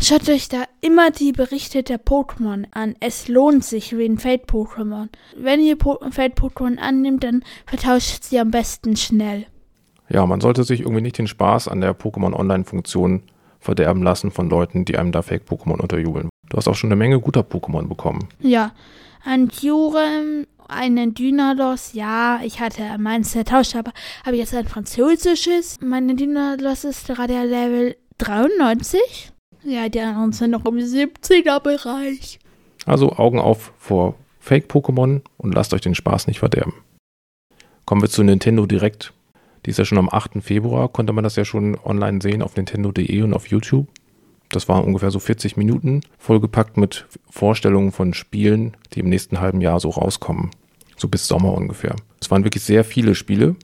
schaut 0.00 0.28
euch 0.28 0.48
da 0.48 0.64
immer 0.80 1.10
die 1.10 1.32
Berichte 1.32 1.82
der 1.82 2.00
Pokémon 2.00 2.66
an. 2.72 2.94
Es 3.00 3.28
lohnt 3.28 3.64
sich 3.64 3.96
wie 3.96 4.06
ein 4.06 4.18
Fate-Pokémon. 4.18 5.08
Wenn 5.36 5.60
ihr 5.60 5.76
po 5.76 5.98
Fate-Pokémon 6.10 6.78
annimmt, 6.78 7.24
dann 7.24 7.44
vertauscht 7.66 8.24
sie 8.24 8.38
am 8.38 8.50
besten 8.50 8.96
schnell. 8.96 9.46
Ja, 10.08 10.24
man 10.26 10.40
sollte 10.40 10.64
sich 10.64 10.80
irgendwie 10.80 11.02
nicht 11.02 11.18
den 11.18 11.26
Spaß 11.26 11.68
an 11.68 11.80
der 11.80 11.96
Pokémon 11.96 12.34
Online-Funktion 12.34 13.22
verderben 13.60 14.02
lassen 14.02 14.30
von 14.30 14.48
Leuten, 14.48 14.84
die 14.84 14.96
einem 14.96 15.12
da 15.12 15.22
Fake-Pokémon 15.22 15.80
unterjubeln. 15.80 16.28
Du 16.48 16.56
hast 16.56 16.68
auch 16.68 16.74
schon 16.74 16.88
eine 16.88 16.96
Menge 16.96 17.20
guter 17.20 17.42
Pokémon 17.42 17.88
bekommen. 17.88 18.28
Ja, 18.40 18.72
ein 19.24 19.50
Jurem, 19.60 20.46
einen 20.68 21.14
Dynados, 21.14 21.92
ja, 21.92 22.40
ich 22.44 22.60
hatte 22.60 22.82
meins 22.98 23.32
vertauscht, 23.32 23.74
aber 23.76 23.92
habe 24.24 24.36
jetzt 24.36 24.54
ein 24.54 24.66
französisches. 24.66 25.76
Meine 25.80 26.14
Dynados 26.14 26.84
ist 26.84 27.08
gerade 27.08 27.42
Level 27.44 27.96
93. 28.18 29.32
Ja, 29.68 29.90
die 29.90 30.00
anderen 30.00 30.32
sind 30.32 30.52
noch 30.52 30.64
im 30.64 30.78
70er-Bereich. 30.78 32.38
Also 32.86 33.12
Augen 33.12 33.38
auf 33.38 33.74
vor 33.78 34.14
Fake-Pokémon 34.40 35.20
und 35.36 35.54
lasst 35.54 35.74
euch 35.74 35.82
den 35.82 35.94
Spaß 35.94 36.26
nicht 36.26 36.38
verderben. 36.38 36.72
Kommen 37.84 38.00
wir 38.00 38.08
zu 38.08 38.22
Nintendo 38.22 38.64
Direct. 38.64 39.12
Die 39.66 39.70
ist 39.70 39.78
ja 39.78 39.84
schon 39.84 39.98
am 39.98 40.08
8. 40.08 40.42
Februar, 40.42 40.88
konnte 40.88 41.12
man 41.12 41.22
das 41.22 41.36
ja 41.36 41.44
schon 41.44 41.76
online 41.84 42.22
sehen 42.22 42.40
auf 42.40 42.56
nintendo.de 42.56 43.20
und 43.20 43.34
auf 43.34 43.48
YouTube. 43.48 43.88
Das 44.48 44.70
waren 44.70 44.84
ungefähr 44.84 45.10
so 45.10 45.18
40 45.18 45.58
Minuten, 45.58 46.00
vollgepackt 46.16 46.78
mit 46.78 47.06
Vorstellungen 47.28 47.92
von 47.92 48.14
Spielen, 48.14 48.74
die 48.94 49.00
im 49.00 49.10
nächsten 49.10 49.38
halben 49.38 49.60
Jahr 49.60 49.80
so 49.80 49.90
rauskommen. 49.90 50.50
So 50.96 51.08
bis 51.08 51.28
Sommer 51.28 51.52
ungefähr. 51.52 51.94
Es 52.22 52.30
waren 52.30 52.44
wirklich 52.44 52.64
sehr 52.64 52.84
viele 52.84 53.14
Spiele, 53.14 53.56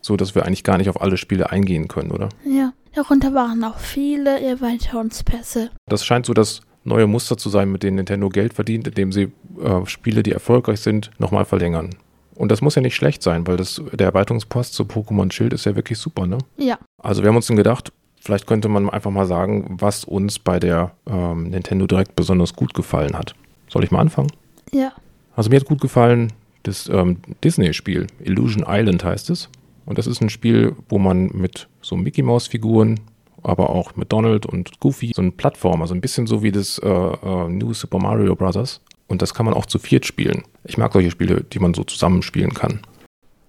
so 0.00 0.16
dass 0.16 0.34
wir 0.34 0.44
eigentlich 0.44 0.64
gar 0.64 0.78
nicht 0.78 0.88
auf 0.88 1.00
alle 1.00 1.16
Spiele 1.16 1.50
eingehen 1.50 1.86
können, 1.86 2.10
oder? 2.10 2.30
Ja, 2.44 2.72
darunter 2.96 3.34
waren 3.34 3.62
auch 3.64 3.78
viele 3.78 4.40
Erweiterungspässe. 4.40 5.70
Das 5.86 6.04
scheint 6.04 6.26
so 6.26 6.34
das 6.34 6.62
neue 6.84 7.06
Muster 7.06 7.36
zu 7.36 7.48
sein, 7.48 7.70
mit 7.70 7.82
denen 7.82 7.96
Nintendo 7.96 8.28
Geld 8.28 8.54
verdient, 8.54 8.88
indem 8.88 9.12
sie 9.12 9.32
äh, 9.62 9.86
Spiele, 9.86 10.22
die 10.22 10.32
erfolgreich 10.32 10.80
sind, 10.80 11.10
nochmal 11.18 11.44
verlängern. 11.44 11.90
Und 12.34 12.50
das 12.50 12.60
muss 12.60 12.74
ja 12.74 12.82
nicht 12.82 12.94
schlecht 12.94 13.22
sein, 13.22 13.46
weil 13.46 13.56
das, 13.56 13.80
der 13.92 14.08
Erweiterungspost 14.08 14.74
zu 14.74 14.84
Pokémon 14.84 15.32
Schild 15.32 15.52
ist 15.52 15.64
ja 15.64 15.74
wirklich 15.74 15.98
super, 15.98 16.26
ne? 16.26 16.38
Ja. 16.58 16.78
Also 17.02 17.22
wir 17.22 17.28
haben 17.28 17.36
uns 17.36 17.46
dann 17.46 17.56
gedacht, 17.56 17.92
vielleicht 18.20 18.46
könnte 18.46 18.68
man 18.68 18.90
einfach 18.90 19.10
mal 19.10 19.26
sagen, 19.26 19.76
was 19.80 20.04
uns 20.04 20.38
bei 20.38 20.60
der 20.60 20.92
ähm, 21.06 21.44
Nintendo 21.50 21.86
Direct 21.86 22.14
besonders 22.14 22.54
gut 22.54 22.74
gefallen 22.74 23.16
hat. 23.16 23.34
Soll 23.68 23.84
ich 23.84 23.90
mal 23.90 24.00
anfangen? 24.00 24.30
Ja. 24.72 24.92
Also 25.34 25.50
mir 25.50 25.56
hat 25.56 25.66
gut 25.66 25.80
gefallen 25.80 26.32
das 26.66 26.88
ähm, 26.88 27.18
Disney-Spiel, 27.44 28.06
Illusion 28.24 28.64
Island 28.66 29.04
heißt 29.04 29.30
es. 29.30 29.48
Und 29.86 29.98
das 29.98 30.06
ist 30.06 30.20
ein 30.20 30.28
Spiel, 30.28 30.76
wo 30.88 30.98
man 30.98 31.30
mit 31.32 31.68
so 31.80 31.96
Mickey 31.96 32.22
Mouse-Figuren, 32.22 33.00
aber 33.42 33.70
auch 33.70 33.94
mit 33.96 34.12
Donald 34.12 34.44
und 34.44 34.80
Goofy, 34.80 35.12
so 35.14 35.22
ein 35.22 35.36
Plattformer, 35.36 35.86
so 35.86 35.94
ein 35.94 36.00
bisschen 36.00 36.26
so 36.26 36.42
wie 36.42 36.52
das 36.52 36.78
äh, 36.78 36.88
äh, 36.88 37.48
New 37.48 37.72
Super 37.72 37.98
Mario 37.98 38.34
Bros. 38.34 38.80
Und 39.06 39.22
das 39.22 39.32
kann 39.32 39.46
man 39.46 39.54
auch 39.54 39.66
zu 39.66 39.78
viert 39.78 40.04
spielen. 40.04 40.42
Ich 40.64 40.76
mag 40.76 40.92
solche 40.92 41.12
Spiele, 41.12 41.44
die 41.44 41.60
man 41.60 41.72
so 41.72 41.84
zusammenspielen 41.84 42.52
kann. 42.52 42.80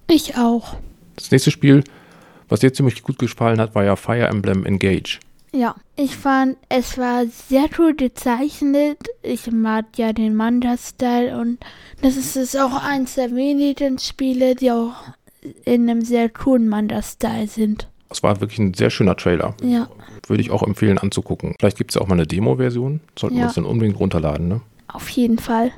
Ich 0.08 0.38
auch. 0.38 0.78
Das 1.16 1.32
nächste 1.32 1.50
Spiel, 1.50 1.84
was 2.48 2.60
dir 2.60 2.72
ziemlich 2.72 3.02
gut 3.02 3.18
gefallen 3.18 3.60
hat, 3.60 3.74
war 3.74 3.84
ja 3.84 3.96
Fire 3.96 4.28
Emblem 4.28 4.66
Engage. 4.66 5.20
Ja, 5.52 5.76
ich 5.96 6.16
fand, 6.16 6.58
es 6.70 6.98
war 6.98 7.26
sehr 7.26 7.68
gut 7.70 7.98
gezeichnet. 7.98 9.00
Ich 9.24 9.50
mag 9.52 9.86
ja 9.98 10.14
den 10.14 10.36
Manga-Style 10.36 11.40
und 11.40 11.58
das 12.02 12.18
ist 12.18 12.36
es 12.36 12.56
auch 12.56 12.84
eins 12.84 13.16
der 13.16 13.34
wenigen 13.34 13.98
Spiele, 13.98 14.54
die 14.54 14.72
auch 14.72 14.94
in 15.66 15.90
einem 15.90 16.02
sehr 16.02 16.30
coolen 16.30 16.68
Manga-Style 16.70 17.48
sind. 17.48 17.88
Es 18.10 18.24
war 18.24 18.40
wirklich 18.40 18.60
ein 18.60 18.74
sehr 18.74 18.90
schöner 18.90 19.16
Trailer. 19.18 19.54
Ja. 19.62 19.90
Würde 20.28 20.42
ich 20.42 20.52
auch 20.52 20.64
empfehlen 20.64 20.98
anzugucken. 20.98 21.56
Vielleicht 21.60 21.78
gibt 21.78 21.92
es 21.92 21.96
ja 21.96 22.02
auch 22.02 22.08
mal 22.08 22.14
eine 22.16 22.26
Demo-Version. 22.28 23.02
Sollten 23.18 23.36
Ja. 23.36 23.42
wir 23.42 23.46
uns 23.48 23.56
dann 23.56 23.66
unbedingt 23.66 24.00
runterladen, 24.00 24.48
ne? 24.48 24.62
Auf 24.88 25.10
jeden 25.10 25.40
Fall. 25.40 25.72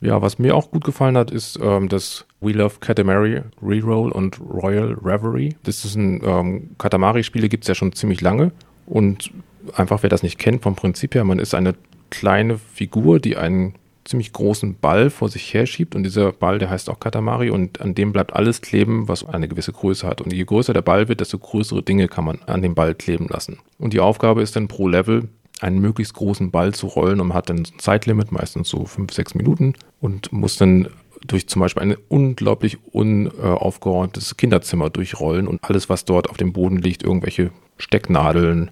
Ja, 0.00 0.20
was 0.22 0.38
mir 0.38 0.56
auch 0.56 0.70
gut 0.70 0.82
gefallen 0.84 1.16
hat, 1.16 1.30
ist 1.30 1.58
ähm, 1.62 1.88
das 1.88 2.26
We 2.40 2.52
Love 2.52 2.76
Katamari 2.80 3.42
Reroll 3.62 4.10
und 4.10 4.40
Royal 4.40 4.94
Reverie. 4.94 5.54
Das 5.62 5.84
ist 5.84 5.94
ein 5.94 6.20
ähm, 6.24 6.70
Katamari-Spiele 6.78 7.48
gibt 7.48 7.64
es 7.64 7.68
ja 7.68 7.74
schon 7.74 7.92
ziemlich 7.92 8.20
lange. 8.20 8.50
Und 8.86 9.30
einfach, 9.74 10.02
wer 10.02 10.10
das 10.10 10.22
nicht 10.22 10.38
kennt, 10.38 10.62
vom 10.62 10.74
Prinzip 10.74 11.14
her, 11.14 11.22
man 11.24 11.38
ist 11.38 11.54
eine 11.54 11.74
kleine 12.08 12.58
Figur, 12.58 13.20
die 13.20 13.36
einen 13.36 13.74
ziemlich 14.10 14.32
großen 14.32 14.76
Ball 14.78 15.08
vor 15.08 15.28
sich 15.28 15.54
herschiebt. 15.54 15.94
Und 15.94 16.02
dieser 16.02 16.32
Ball, 16.32 16.58
der 16.58 16.68
heißt 16.68 16.90
auch 16.90 17.00
Katamari 17.00 17.50
und 17.50 17.80
an 17.80 17.94
dem 17.94 18.12
bleibt 18.12 18.34
alles 18.34 18.60
kleben, 18.60 19.08
was 19.08 19.24
eine 19.24 19.48
gewisse 19.48 19.72
Größe 19.72 20.06
hat. 20.06 20.20
Und 20.20 20.32
je 20.32 20.44
größer 20.44 20.72
der 20.72 20.82
Ball 20.82 21.08
wird, 21.08 21.20
desto 21.20 21.38
größere 21.38 21.82
Dinge 21.82 22.08
kann 22.08 22.24
man 22.24 22.40
an 22.46 22.62
dem 22.62 22.74
Ball 22.74 22.94
kleben 22.94 23.28
lassen. 23.28 23.58
Und 23.78 23.92
die 23.92 24.00
Aufgabe 24.00 24.42
ist 24.42 24.56
dann 24.56 24.68
pro 24.68 24.88
Level, 24.88 25.28
einen 25.60 25.78
möglichst 25.78 26.14
großen 26.14 26.50
Ball 26.50 26.74
zu 26.74 26.86
rollen 26.86 27.20
und 27.20 27.34
hat 27.34 27.50
dann 27.50 27.58
ein 27.58 27.78
Zeitlimit, 27.78 28.32
meistens 28.32 28.68
so 28.68 28.84
fünf, 28.86 29.12
sechs 29.12 29.34
Minuten 29.34 29.74
und 30.00 30.32
muss 30.32 30.56
dann 30.56 30.88
durch 31.26 31.48
zum 31.48 31.60
Beispiel 31.60 31.82
ein 31.82 31.96
unglaublich 32.08 32.78
unaufgeräumtes 32.92 34.36
Kinderzimmer 34.38 34.88
durchrollen 34.88 35.46
und 35.46 35.62
alles, 35.62 35.88
was 35.88 36.06
dort 36.06 36.30
auf 36.30 36.38
dem 36.38 36.52
Boden 36.52 36.78
liegt, 36.78 37.02
irgendwelche 37.02 37.50
Stecknadeln, 37.76 38.70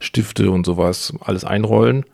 Stifte 0.00 0.50
und 0.50 0.64
sowas, 0.64 1.12
alles 1.20 1.44
einrollen. 1.44 2.04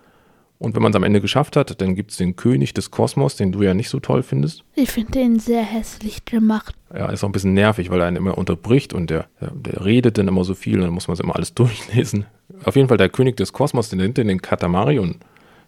Und 0.61 0.77
wenn 0.77 0.83
man 0.83 0.93
es 0.93 0.97
am 0.97 1.05
Ende 1.05 1.23
geschafft 1.23 1.57
hat, 1.57 1.81
dann 1.81 1.95
gibt 1.95 2.11
es 2.11 2.19
den 2.19 2.37
König 2.37 2.75
des 2.75 2.91
Kosmos, 2.91 3.35
den 3.35 3.51
du 3.51 3.63
ja 3.63 3.73
nicht 3.73 3.89
so 3.89 3.99
toll 3.99 4.23
findest. 4.23 4.63
Ich 4.75 4.91
finde 4.91 5.13
den 5.13 5.39
sehr 5.41 5.63
hässlich 5.63 6.27
gemacht. 6.27 6.75
Ja, 6.95 7.09
ist 7.09 7.25
auch 7.25 7.31
ein 7.31 7.33
bisschen 7.33 7.55
nervig, 7.55 7.89
weil 7.89 8.01
er 8.01 8.07
einen 8.07 8.19
immer 8.19 8.37
unterbricht 8.37 8.93
und 8.93 9.09
der, 9.09 9.27
der, 9.41 9.83
redet 9.87 10.19
dann 10.19 10.29
immer 10.29 10.45
so 10.45 10.53
viel 10.55 10.77
und 10.77 10.83
dann 10.83 10.93
muss 10.93 11.09
man 11.09 11.15
es 11.15 11.21
immer 11.21 11.35
alles 11.35 11.55
durchlesen. 11.55 12.27
Auf 12.65 12.77
jeden 12.77 12.89
Fall 12.89 12.99
der 12.99 13.09
König 13.09 13.39
des 13.39 13.55
Kosmos, 13.55 13.89
der 13.89 13.99
nimmt 13.99 14.19
den 14.19 14.43
Katamari 14.43 14.99
und 14.99 15.17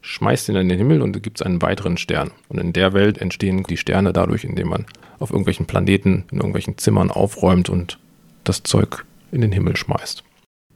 schmeißt 0.02 0.50
ihn 0.50 0.56
in 0.56 0.68
den 0.68 0.76
Himmel 0.76 1.00
und 1.00 1.22
gibt 1.22 1.40
es 1.40 1.46
einen 1.46 1.62
weiteren 1.62 1.96
Stern. 1.96 2.30
Und 2.50 2.58
in 2.58 2.75
der 2.75 2.92
Welt 2.92 3.16
entstehen 3.16 3.62
die 3.62 3.78
Sterne 3.78 4.12
dadurch, 4.12 4.44
indem 4.44 4.68
man 4.68 4.84
auf 5.18 5.30
irgendwelchen 5.30 5.64
Planeten, 5.64 6.25
in 6.30 6.38
irgendwelchen 6.38 6.76
Zimmern 6.76 7.11
aufräumt 7.11 7.70
und 7.70 7.99
das 8.44 8.62
Zeug 8.62 9.06
in 9.30 9.40
den 9.40 9.52
Himmel 9.52 9.75
schmeißt. 9.75 10.22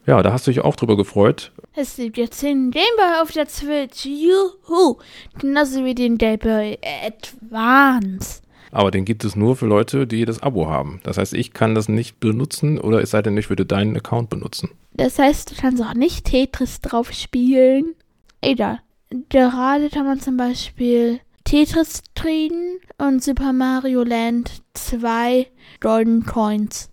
Ja, 0.06 0.22
da 0.22 0.32
hast 0.32 0.46
du 0.46 0.52
dich 0.52 0.60
auch 0.60 0.76
drüber 0.76 0.96
gefreut. 0.96 1.52
Es 1.74 1.96
gibt 1.96 2.16
jetzt 2.16 2.40
den 2.42 2.70
Game 2.70 2.84
Boy 2.96 3.20
auf 3.20 3.32
der 3.32 3.46
Switch. 3.48 4.06
Juhu. 4.06 4.98
Genauso 5.38 5.84
wie 5.84 5.94
den 5.94 6.16
Game 6.16 6.38
Boy 6.38 6.78
Advance. 7.04 8.40
Aber 8.70 8.90
den 8.90 9.04
gibt 9.04 9.24
es 9.24 9.34
nur 9.34 9.56
für 9.56 9.66
Leute, 9.66 10.06
die 10.06 10.24
das 10.24 10.42
Abo 10.42 10.68
haben. 10.68 11.00
Das 11.02 11.18
heißt, 11.18 11.34
ich 11.34 11.52
kann 11.52 11.74
das 11.74 11.88
nicht 11.88 12.20
benutzen 12.20 12.78
oder 12.78 13.02
es 13.02 13.10
sei 13.10 13.22
denn, 13.22 13.36
ich 13.36 13.48
würde 13.48 13.66
deinen 13.66 13.96
Account 13.96 14.30
benutzen. 14.30 14.70
Das 14.94 15.18
heißt, 15.18 15.50
du 15.50 15.54
kannst 15.56 15.82
auch 15.82 15.94
nicht 15.94 16.26
Tetris 16.26 16.80
drauf 16.80 17.12
spielen. 17.12 17.94
Egal. 18.40 18.80
Gerade 19.28 19.88
kann 19.88 20.06
man 20.06 20.20
zum 20.20 20.36
Beispiel 20.36 21.20
Tetris 21.44 22.02
kriegen 22.14 22.78
und 22.98 23.22
Super 23.22 23.52
Mario 23.52 24.02
Land 24.02 24.62
2 24.74 25.46
Golden 25.80 26.26
Coins. 26.26 26.90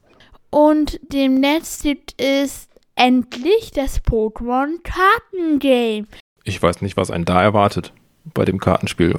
Und 0.50 1.00
demnächst 1.12 1.84
gibt 1.84 2.14
es 2.22 2.68
endlich 2.96 3.72
das 3.72 4.04
Pokémon 4.04 4.78
Kartengame. 4.84 6.08
Ich 6.44 6.62
weiß 6.62 6.82
nicht, 6.82 6.98
was 6.98 7.12
einen 7.12 7.26
da 7.26 7.42
erwartet 7.42 7.94
bei 8.34 8.46
dem 8.46 8.60
Kartenspiel. 8.60 9.16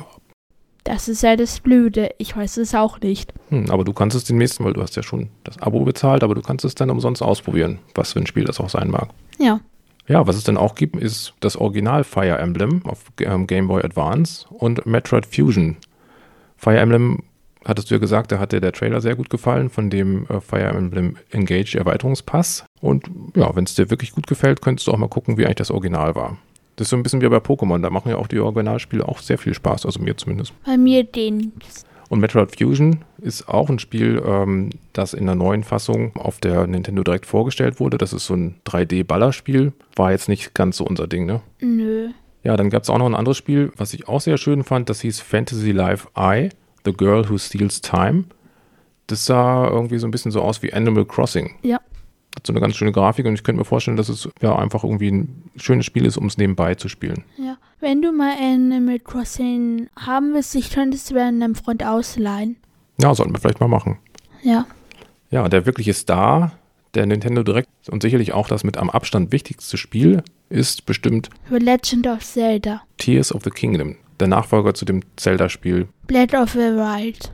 Das 0.85 1.09
ist 1.09 1.23
ja 1.23 1.35
das 1.35 1.61
Blöde. 1.61 2.11
Ich 2.19 2.37
weiß 2.37 2.59
es 2.59 2.75
auch 2.75 3.00
nicht. 3.00 3.33
Hm, 3.49 3.71
aber 3.71 3.85
du 3.85 3.95
kannst 3.95 4.14
es 4.14 4.25
demnächst, 4.25 4.62
weil 4.62 4.75
du 4.75 4.83
hast 4.83 4.97
ja 4.97 5.02
schon 5.02 5.31
das 5.43 5.59
Abo 5.59 5.83
bezahlt, 5.85 6.23
aber 6.23 6.35
du 6.35 6.43
kannst 6.43 6.64
es 6.64 6.75
dann 6.75 6.90
umsonst 6.90 7.23
ausprobieren, 7.23 7.78
was 7.95 8.12
für 8.12 8.19
ein 8.19 8.26
Spiel 8.26 8.45
das 8.45 8.61
auch 8.61 8.69
sein 8.69 8.90
mag. 8.90 9.09
Ja. 9.38 9.61
Ja, 10.07 10.26
was 10.26 10.37
es 10.37 10.45
dann 10.45 10.59
auch 10.59 10.75
gibt, 10.75 10.97
ist 10.97 11.33
das 11.40 11.57
Original 11.57 12.04
Fire 12.04 12.37
Emblem 12.37 12.85
auf 12.85 13.04
ähm, 13.21 13.47
Game 13.47 13.69
Boy 13.69 13.83
Advance 13.83 14.47
und 14.50 14.85
Metroid 14.85 15.25
Fusion. 15.25 15.78
Fire 16.59 16.78
Emblem, 16.78 17.23
hattest 17.64 17.90
du 17.90 17.95
ja 17.95 17.99
gesagt, 17.99 18.31
da 18.31 18.38
hat 18.38 18.52
dir 18.52 18.61
der 18.61 18.73
Trailer 18.73 19.00
sehr 19.00 19.16
gut 19.16 19.31
gefallen 19.31 19.71
von 19.71 19.88
dem 19.88 20.26
äh, 20.26 20.43
Fire 20.43 20.69
Emblem 20.69 21.16
Engage 21.31 21.78
Erweiterungspass. 21.78 22.66
Und 22.85 23.09
ja, 23.35 23.57
wenn 23.57 23.64
es 23.64 23.75
dir 23.75 23.88
wirklich 23.88 24.12
gut 24.12 24.26
gefällt, 24.26 24.61
könntest 24.61 24.87
du 24.87 24.93
auch 24.93 24.99
mal 24.99 25.09
gucken, 25.09 25.38
wie 25.38 25.47
eigentlich 25.47 25.57
das 25.57 25.71
Original 25.71 26.14
war. 26.14 26.37
Das 26.76 26.87
ist 26.87 26.91
so 26.91 26.97
ein 26.97 27.03
bisschen 27.03 27.23
wie 27.23 27.29
bei 27.29 27.38
Pokémon, 27.38 27.81
da 27.81 27.88
machen 27.88 28.11
ja 28.11 28.17
auch 28.17 28.26
die 28.26 28.38
Originalspiele 28.38 29.09
auch 29.09 29.21
sehr 29.21 29.38
viel 29.38 29.55
Spaß, 29.55 29.87
also 29.87 30.00
mir 30.00 30.19
zumindest. 30.19 30.53
Bei 30.67 30.76
mir 30.76 31.03
den. 31.03 31.55
Und 32.11 32.21
Metroid 32.21 32.55
Fusion 32.55 32.99
ist 33.23 33.49
auch 33.49 33.71
ein 33.71 33.79
Spiel, 33.79 34.23
ähm, 34.26 34.69
das 34.93 35.14
in 35.14 35.25
der 35.25 35.35
neuen 35.35 35.64
Fassung 35.64 36.14
auf 36.17 36.41
der 36.41 36.67
Nintendo 36.67 37.03
Direct 37.03 37.25
vorgestellt 37.25 37.81
wurde. 37.81 37.97
Das 37.97 38.12
ist 38.12 38.26
so 38.26 38.35
ein 38.35 38.57
3D-Ballerspiel. 38.67 39.73
War 39.97 40.12
jetzt 40.12 40.29
nicht 40.29 40.53
ganz 40.53 40.76
so 40.76 40.85
unser 40.85 41.07
Ding, 41.07 41.25
ne? 41.25 41.41
Nö. 41.61 42.11
Ja, 42.43 42.59
dann 42.59 42.69
gab 42.69 42.83
es 42.83 42.91
auch 42.91 42.99
noch 42.99 43.07
ein 43.07 43.14
anderes 43.14 43.38
Spiel, 43.38 43.73
was 43.79 43.95
ich 43.95 44.09
auch 44.09 44.21
sehr 44.21 44.37
schön 44.37 44.62
fand. 44.62 44.91
Das 44.91 45.00
hieß 45.00 45.21
Fantasy 45.21 45.73
Life 45.73 46.09
I, 46.19 46.50
The 46.85 46.93
Girl 46.93 47.31
Who 47.31 47.38
Steals 47.38 47.81
Time. 47.81 48.25
Das 49.07 49.25
sah 49.25 49.67
irgendwie 49.71 49.97
so 49.97 50.07
ein 50.07 50.11
bisschen 50.11 50.33
so 50.33 50.43
aus 50.43 50.62
wie 50.62 50.75
Animal 50.75 51.07
Crossing. 51.07 51.55
Ja. 51.62 51.81
Hat 52.37 52.47
so 52.47 52.53
eine 52.53 52.61
ganz 52.61 52.76
schöne 52.76 52.93
Grafik 52.93 53.26
und 53.26 53.35
ich 53.35 53.45
könnte 53.45 53.61
mir 53.61 53.64
vorstellen, 53.64 53.97
dass 53.97 54.09
es 54.09 54.29
ja 54.41 54.57
einfach 54.57 54.85
irgendwie 54.85 55.11
ein 55.11 55.50
schönes 55.57 55.87
Spiel 55.87 56.05
ist, 56.05 56.17
um 56.17 56.26
es 56.26 56.37
nebenbei 56.37 56.75
zu 56.75 56.88
spielen. 56.88 57.25
Ja. 57.38 57.57
Wenn 57.81 58.03
du 58.03 58.12
mal 58.12 58.35
Animal 58.41 58.99
Crossing 58.99 59.88
haben 59.97 60.35
willst, 60.35 60.55
ich 60.55 60.71
könntest 60.71 61.11
du 61.11 61.21
einem 61.21 61.55
Freund 61.55 61.85
ausleihen. 61.85 62.57
Ja, 63.00 63.14
sollten 63.14 63.33
wir 63.33 63.41
vielleicht 63.41 63.61
mal 63.61 63.69
machen. 63.69 63.99
Ja. 64.43 64.67
Ja, 65.31 65.49
der 65.49 65.67
wirkliche 65.67 65.95
Star 65.95 66.53
der 66.95 67.07
Nintendo 67.07 67.43
Direct 67.43 67.69
und 67.91 68.03
sicherlich 68.03 68.33
auch 68.33 68.49
das 68.49 68.64
mit 68.64 68.76
am 68.76 68.91
Abstand 68.91 69.33
wichtigste 69.33 69.76
Spiel 69.76 70.23
ist 70.49 70.87
bestimmt 70.87 71.31
The 71.50 71.57
Legend 71.57 72.07
of 72.07 72.21
Zelda. 72.21 72.83
Tears 72.99 73.35
of 73.35 73.43
the 73.45 73.50
Kingdom, 73.50 73.97
der 74.21 74.29
Nachfolger 74.29 74.75
zu 74.75 74.85
dem 74.85 75.03
Zelda-Spiel. 75.17 75.88
Blade 76.07 76.37
of 76.37 76.53
the 76.53 76.59
Wild. 76.59 77.33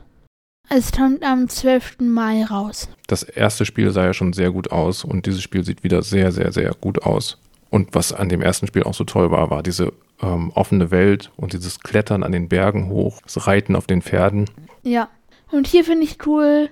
Es 0.73 0.93
kommt 0.93 1.21
am 1.21 1.49
12. 1.49 1.97
Mai 1.99 2.45
raus. 2.45 2.87
Das 3.07 3.23
erste 3.23 3.65
Spiel 3.65 3.91
sah 3.91 4.05
ja 4.05 4.13
schon 4.13 4.31
sehr 4.31 4.51
gut 4.51 4.71
aus 4.71 5.03
und 5.03 5.25
dieses 5.25 5.41
Spiel 5.41 5.65
sieht 5.65 5.83
wieder 5.83 6.01
sehr, 6.01 6.31
sehr, 6.31 6.53
sehr 6.53 6.73
gut 6.79 7.03
aus. 7.03 7.39
Und 7.69 7.93
was 7.93 8.13
an 8.13 8.29
dem 8.29 8.41
ersten 8.41 8.67
Spiel 8.67 8.83
auch 8.83 8.93
so 8.93 9.03
toll 9.03 9.31
war, 9.31 9.49
war 9.49 9.63
diese 9.63 9.91
ähm, 10.21 10.49
offene 10.55 10.89
Welt 10.89 11.29
und 11.35 11.51
dieses 11.51 11.81
Klettern 11.81 12.23
an 12.23 12.31
den 12.31 12.47
Bergen 12.47 12.87
hoch, 12.87 13.19
das 13.23 13.47
Reiten 13.47 13.75
auf 13.75 13.85
den 13.85 14.01
Pferden. 14.01 14.49
Ja. 14.83 15.09
Und 15.51 15.67
hier 15.67 15.83
finde 15.83 16.05
ich 16.05 16.25
cool, 16.25 16.69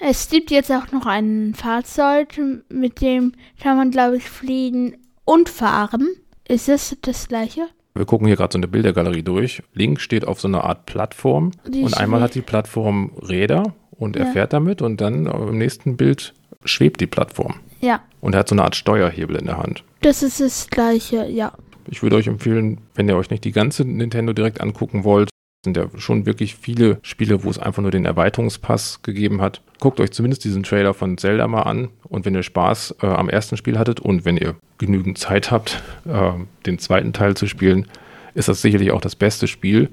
es 0.00 0.30
gibt 0.30 0.50
jetzt 0.50 0.72
auch 0.72 0.90
noch 0.90 1.04
ein 1.04 1.52
Fahrzeug, 1.54 2.40
mit 2.70 3.02
dem 3.02 3.32
kann 3.62 3.76
man, 3.76 3.90
glaube 3.90 4.16
ich, 4.16 4.24
fliegen 4.24 4.96
und 5.26 5.50
fahren. 5.50 6.08
Ist 6.48 6.70
es 6.70 6.96
das 7.02 7.28
gleiche? 7.28 7.66
Wir 7.94 8.06
gucken 8.06 8.26
hier 8.26 8.36
gerade 8.36 8.52
so 8.52 8.58
eine 8.58 8.66
Bildergalerie 8.68 9.22
durch. 9.22 9.62
Link 9.72 10.00
steht 10.00 10.26
auf 10.26 10.40
so 10.40 10.48
einer 10.48 10.64
Art 10.64 10.84
Plattform 10.86 11.52
Die 11.68 11.82
und 11.82 11.96
einmal 11.96 12.20
hat 12.20 12.34
die 12.34 12.40
Plattform 12.42 13.12
Räder 13.28 13.74
und 13.92 14.16
er 14.16 14.26
Ja. 14.26 14.32
fährt 14.32 14.52
damit 14.52 14.82
und 14.82 15.00
dann 15.00 15.26
im 15.26 15.58
nächsten 15.58 15.96
Bild 15.96 16.34
schwebt 16.64 17.00
die 17.00 17.06
Plattform. 17.06 17.54
Ja, 17.80 18.00
Und 18.20 18.34
er 18.34 18.40
hat 18.40 18.48
so 18.48 18.54
eine 18.54 18.64
Art 18.64 18.74
Steuerhebel 18.74 19.36
in 19.36 19.46
der 19.46 19.58
Hand. 19.58 19.84
das 20.00 20.22
ist 20.22 20.40
das 20.40 20.68
gleiche, 20.70 21.26
ja. 21.28 21.52
Ich 21.88 22.02
würde 22.02 22.16
euch 22.16 22.26
empfehlen, 22.26 22.78
wenn 22.94 23.08
ihr 23.08 23.16
euch 23.16 23.30
nicht 23.30 23.44
die 23.44 23.52
ganze 23.52 23.84
Nintendo 23.84 24.32
direkt 24.32 24.60
angucken 24.60 25.04
wollt, 25.04 25.28
sind 25.64 25.76
ja 25.76 25.86
schon 25.96 26.26
wirklich 26.26 26.54
viele 26.54 26.98
Spiele, 27.02 27.42
wo 27.42 27.50
es 27.50 27.58
einfach 27.58 27.82
nur 27.82 27.90
den 27.90 28.04
Erweiterungspass 28.04 29.02
gegeben 29.02 29.40
hat. 29.40 29.62
Guckt 29.80 29.98
euch 29.98 30.12
zumindest 30.12 30.44
diesen 30.44 30.62
Trailer 30.62 30.94
von 30.94 31.18
Zelda 31.18 31.48
mal 31.48 31.62
an 31.62 31.88
und 32.08 32.24
wenn 32.24 32.34
ihr 32.34 32.42
Spaß 32.42 32.96
äh, 33.02 33.06
am 33.06 33.28
ersten 33.28 33.56
Spiel 33.56 33.78
hattet 33.78 33.98
und 33.98 34.24
wenn 34.24 34.36
ihr 34.36 34.54
genügend 34.78 35.18
Zeit 35.18 35.50
habt, 35.50 35.82
äh, 36.06 36.32
den 36.66 36.78
zweiten 36.78 37.12
Teil 37.12 37.34
zu 37.34 37.46
spielen, 37.46 37.86
ist 38.34 38.48
das 38.48 38.62
sicherlich 38.62 38.92
auch 38.92 39.00
das 39.00 39.16
beste 39.16 39.46
Spiel. 39.46 39.88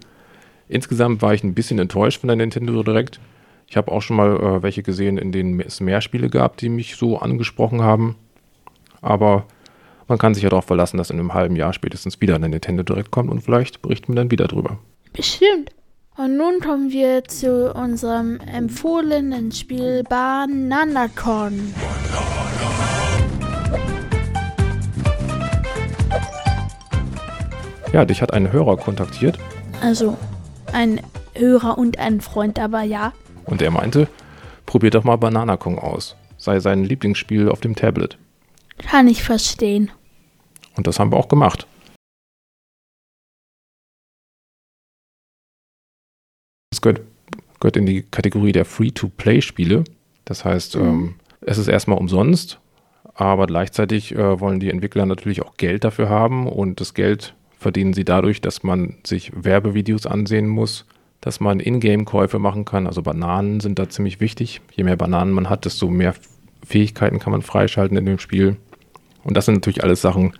Insgesamt 0.68 1.22
war 1.22 1.34
ich 1.34 1.44
ein 1.44 1.54
bisschen 1.54 1.80
enttäuscht 1.80 2.22
von 2.22 2.28
der 2.28 2.38
Nintendo 2.38 2.84
Direct. 2.84 3.20
Ich 3.68 3.78
habe 3.78 3.92
auch 3.92 4.02
schon 4.02 4.18
mal 4.18 4.36
äh, 4.36 4.64
welche 4.64 4.84
gesehen, 4.84 5.18
in 5.18 5.32
denen 5.32 5.60
es 5.62 5.80
mehr 5.80 6.02
Spiele 6.02 6.30
gab, 6.30 6.58
die 6.58 6.70
mich 6.70 6.96
so 6.96 7.18
angesprochen 7.18 7.82
haben. 7.82 8.16
Aber 9.02 9.46
man 10.08 10.18
kann 10.18 10.34
sich 10.34 10.44
ja 10.44 10.50
darauf 10.50 10.66
verlassen, 10.66 10.98
dass 10.98 11.10
in 11.10 11.20
einem 11.20 11.34
halben 11.34 11.56
Jahr 11.56 11.72
spätestens 11.72 12.20
wieder 12.20 12.36
eine 12.36 12.50
Nintendo 12.50 12.84
Direct 12.84 13.12
kommt 13.12 13.30
und 13.32 13.42
vielleicht 13.42 13.82
berichten 13.82 14.10
wir 14.10 14.16
dann 14.16 14.32
wieder 14.32 14.48
drüber. 14.48 14.78
Bestimmt. 15.14 15.72
Und 16.18 16.38
nun 16.38 16.60
kommen 16.60 16.92
wir 16.92 17.24
zu 17.26 17.74
unserem 17.74 18.40
empfohlenen 18.42 19.52
Spiel 19.52 20.04
Bananacon. 20.04 21.74
Ja, 27.94 28.06
dich 28.06 28.22
hat 28.22 28.34
ein 28.34 28.52
Hörer 28.52 28.78
kontaktiert 28.78 29.38
Also 29.82 30.18
ein 30.72 31.02
Hörer 31.36 31.78
und 31.78 32.00
ein 32.00 32.22
Freund, 32.22 32.60
aber 32.60 32.84
ja. 32.84 33.14
und 33.46 33.62
er 33.62 33.72
meinte, 33.72 34.08
probiert 34.66 34.96
doch 34.96 35.04
mal 35.04 35.18
Banana 35.18 35.58
Kong 35.58 35.78
aus. 35.80 36.16
Sei 36.38 36.60
sein 36.60 36.84
Lieblingsspiel 36.84 37.50
auf 37.50 37.60
dem 37.60 37.76
Tablet. 37.76 38.18
Kann 38.78 39.08
ich 39.08 39.24
verstehen. 39.24 39.92
Und 40.76 40.88
das 40.88 41.00
haben 41.00 41.12
wir 41.12 41.18
auch 41.18 41.28
gemacht. 41.28 41.68
Es 46.82 46.84
gehört, 46.84 47.02
gehört 47.60 47.78
in 47.78 47.86
die 47.86 48.02
Kategorie 48.02 48.54
der 48.54 48.66
Free-to-Play-Spiele. 48.66 49.84
Das 50.26 50.44
heißt, 50.46 50.78
Mhm. 50.78 50.82
ähm, 50.82 51.14
es 51.42 51.60
ist 51.60 51.68
erstmal 51.68 52.00
umsonst, 52.00 52.60
aber 53.14 53.46
gleichzeitig 53.46 54.16
äh, 54.16 54.40
wollen 54.40 54.60
die 54.60 54.72
Entwickler 54.72 55.06
natürlich 55.06 55.44
auch 55.44 55.58
Geld 55.58 55.84
dafür 55.84 56.10
haben 56.10 56.48
und 56.48 56.80
das 56.82 56.96
Geld 56.96 57.36
verdienen 57.60 57.94
sie 57.94 58.04
dadurch, 58.04 58.42
dass 58.42 58.64
man 58.64 58.96
sich 59.06 59.32
Werbevideos 59.36 60.08
ansehen 60.08 60.48
muss, 60.48 60.86
dass 61.20 61.40
man 61.40 61.60
Ingame-Käufe 61.60 62.40
machen 62.40 62.66
kann. 62.66 62.88
Also 62.88 63.04
Bananen 63.04 63.60
sind 63.60 63.78
da 63.78 63.88
ziemlich 63.88 64.20
wichtig. 64.20 64.62
Je 64.74 64.84
mehr 64.84 64.96
Bananen 64.98 65.34
man 65.34 65.50
hat, 65.52 65.66
desto 65.66 65.88
mehr 65.88 66.16
Fähigkeiten 66.66 67.20
kann 67.20 67.30
man 67.32 67.44
freischalten 67.44 67.96
in 67.96 68.08
dem 68.08 68.18
Spiel. 68.18 68.58
Und 69.24 69.38
das 69.38 69.46
sind 69.46 69.54
natürlich 69.56 69.84
alles 69.84 70.02
Sachen, 70.02 70.34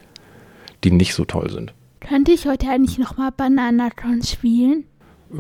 die 0.84 0.90
nicht 0.90 1.14
so 1.14 1.24
toll 1.24 1.52
sind. 1.52 1.76
Könnte 2.00 2.32
ich 2.32 2.48
heute 2.48 2.68
eigentlich 2.68 2.98
nochmal 2.98 3.32
Bananacon 3.32 4.24
spielen? 4.24 4.86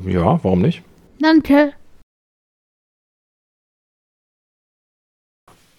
Ja, 0.06 0.40
warum 0.44 0.62
nicht? 0.62 0.84
Danke. 1.22 1.74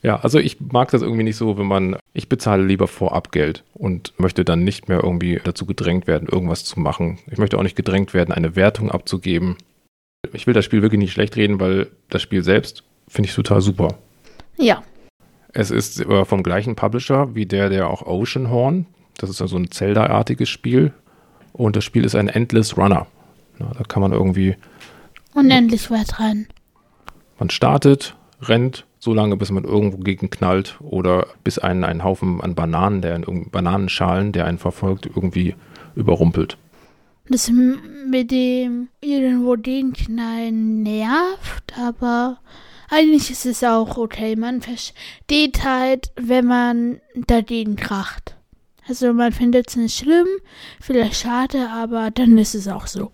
Ja, 0.02 0.16
also 0.16 0.38
ich 0.38 0.60
mag 0.60 0.90
das 0.90 1.02
irgendwie 1.02 1.22
nicht 1.22 1.36
so, 1.36 1.58
wenn 1.58 1.66
man, 1.66 1.96
ich 2.12 2.28
bezahle 2.28 2.64
lieber 2.64 2.88
vorab 2.88 3.30
Geld 3.30 3.62
und 3.74 4.14
möchte 4.18 4.44
dann 4.44 4.64
nicht 4.64 4.88
mehr 4.88 5.02
irgendwie 5.02 5.40
dazu 5.42 5.64
gedrängt 5.64 6.06
werden, 6.06 6.28
irgendwas 6.28 6.64
zu 6.64 6.80
machen. 6.80 7.18
Ich 7.30 7.38
möchte 7.38 7.56
auch 7.58 7.62
nicht 7.62 7.76
gedrängt 7.76 8.14
werden, 8.14 8.32
eine 8.32 8.56
Wertung 8.56 8.90
abzugeben. 8.90 9.56
Ich 10.32 10.46
will 10.46 10.54
das 10.54 10.64
Spiel 10.64 10.82
wirklich 10.82 10.98
nicht 10.98 11.12
schlecht 11.12 11.36
reden, 11.36 11.60
weil 11.60 11.88
das 12.08 12.22
Spiel 12.22 12.42
selbst 12.42 12.84
finde 13.08 13.28
ich 13.28 13.34
total 13.34 13.60
super. 13.60 13.98
Ja. 14.56 14.82
Es 15.52 15.70
ist 15.70 16.00
äh, 16.00 16.24
vom 16.24 16.42
gleichen 16.42 16.74
Publisher 16.74 17.34
wie 17.34 17.46
der, 17.46 17.68
der 17.68 17.88
auch 17.88 18.02
Oceanhorn. 18.02 18.86
Das 19.18 19.30
ist 19.30 19.42
also 19.42 19.56
ein 19.56 19.70
Zelda-artiges 19.70 20.48
Spiel. 20.48 20.92
Und 21.52 21.76
das 21.76 21.84
Spiel 21.84 22.04
ist 22.04 22.14
ein 22.14 22.28
Endless 22.28 22.76
Runner. 22.76 23.06
Ja, 23.60 23.70
da 23.76 23.84
kann 23.84 24.02
man 24.02 24.12
irgendwie, 24.12 24.56
Unendlich 25.34 25.90
weit 25.90 26.20
rein. 26.20 26.46
man 27.38 27.50
startet, 27.50 28.14
rennt 28.40 28.86
so 28.98 29.12
lange, 29.12 29.36
bis 29.36 29.50
man 29.50 29.64
irgendwo 29.64 29.98
gegen 29.98 30.30
knallt 30.30 30.78
oder 30.80 31.26
bis 31.42 31.58
einen 31.58 31.82
ein 31.82 32.04
Haufen 32.04 32.40
an 32.40 32.54
Bananen, 32.54 33.02
der 33.02 33.16
in 33.16 33.50
Bananenschalen, 33.50 34.30
der 34.30 34.46
einen 34.46 34.58
verfolgt, 34.58 35.06
irgendwie 35.06 35.56
überrumpelt. 35.96 36.56
Das 37.28 37.50
mit 37.50 38.30
dem 38.30 38.88
irgendwo 39.00 39.56
den 39.56 39.92
Knallen 39.92 40.82
nervt, 40.82 41.72
aber 41.78 42.38
eigentlich 42.90 43.30
ist 43.30 43.46
es 43.46 43.64
auch 43.64 43.96
okay. 43.96 44.36
Man 44.36 44.60
versteht 44.60 45.64
halt, 45.64 46.12
wenn 46.16 46.46
man 46.46 47.00
dagegen 47.14 47.76
kracht. 47.76 48.36
Also 48.86 49.12
man 49.12 49.32
findet 49.32 49.68
es 49.68 49.76
nicht 49.76 49.96
schlimm, 49.96 50.26
vielleicht 50.80 51.16
schade, 51.16 51.70
aber 51.70 52.10
dann 52.10 52.36
ist 52.38 52.54
es 52.54 52.68
auch 52.68 52.86
so. 52.86 53.10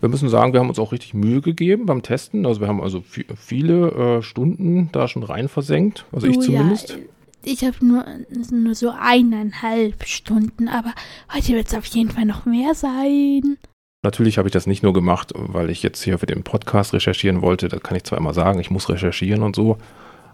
Wir 0.00 0.08
müssen 0.08 0.28
sagen, 0.28 0.52
wir 0.52 0.60
haben 0.60 0.68
uns 0.68 0.78
auch 0.78 0.92
richtig 0.92 1.14
Mühe 1.14 1.40
gegeben 1.40 1.86
beim 1.86 2.02
Testen. 2.02 2.46
Also 2.46 2.60
wir 2.60 2.68
haben 2.68 2.80
also 2.82 2.98
vi- 3.00 3.26
viele 3.36 4.18
äh, 4.18 4.22
Stunden 4.22 4.90
da 4.92 5.08
schon 5.08 5.22
rein 5.22 5.48
versenkt. 5.48 6.04
Also 6.12 6.26
ich 6.26 6.36
Du, 6.36 6.42
zumindest. 6.42 6.90
Ja, 6.90 6.96
ich 7.44 7.64
habe 7.64 7.76
nur, 7.84 8.04
nur 8.50 8.74
so 8.74 8.92
eineinhalb 8.98 10.04
Stunden, 10.06 10.68
aber 10.68 10.92
heute 11.32 11.54
wird 11.54 11.68
es 11.68 11.74
auf 11.74 11.84
jeden 11.86 12.10
Fall 12.10 12.24
noch 12.26 12.44
mehr 12.46 12.74
sein. 12.74 13.56
Natürlich 14.02 14.38
habe 14.38 14.48
ich 14.48 14.52
das 14.52 14.66
nicht 14.66 14.82
nur 14.82 14.92
gemacht, 14.92 15.32
weil 15.34 15.70
ich 15.70 15.82
jetzt 15.82 16.02
hier 16.02 16.18
für 16.18 16.26
den 16.26 16.44
Podcast 16.44 16.92
recherchieren 16.94 17.42
wollte. 17.42 17.68
Da 17.68 17.78
kann 17.78 17.96
ich 17.96 18.04
zwar 18.04 18.18
immer 18.18 18.32
sagen, 18.34 18.60
ich 18.60 18.70
muss 18.70 18.88
recherchieren 18.88 19.42
und 19.42 19.56
so, 19.56 19.78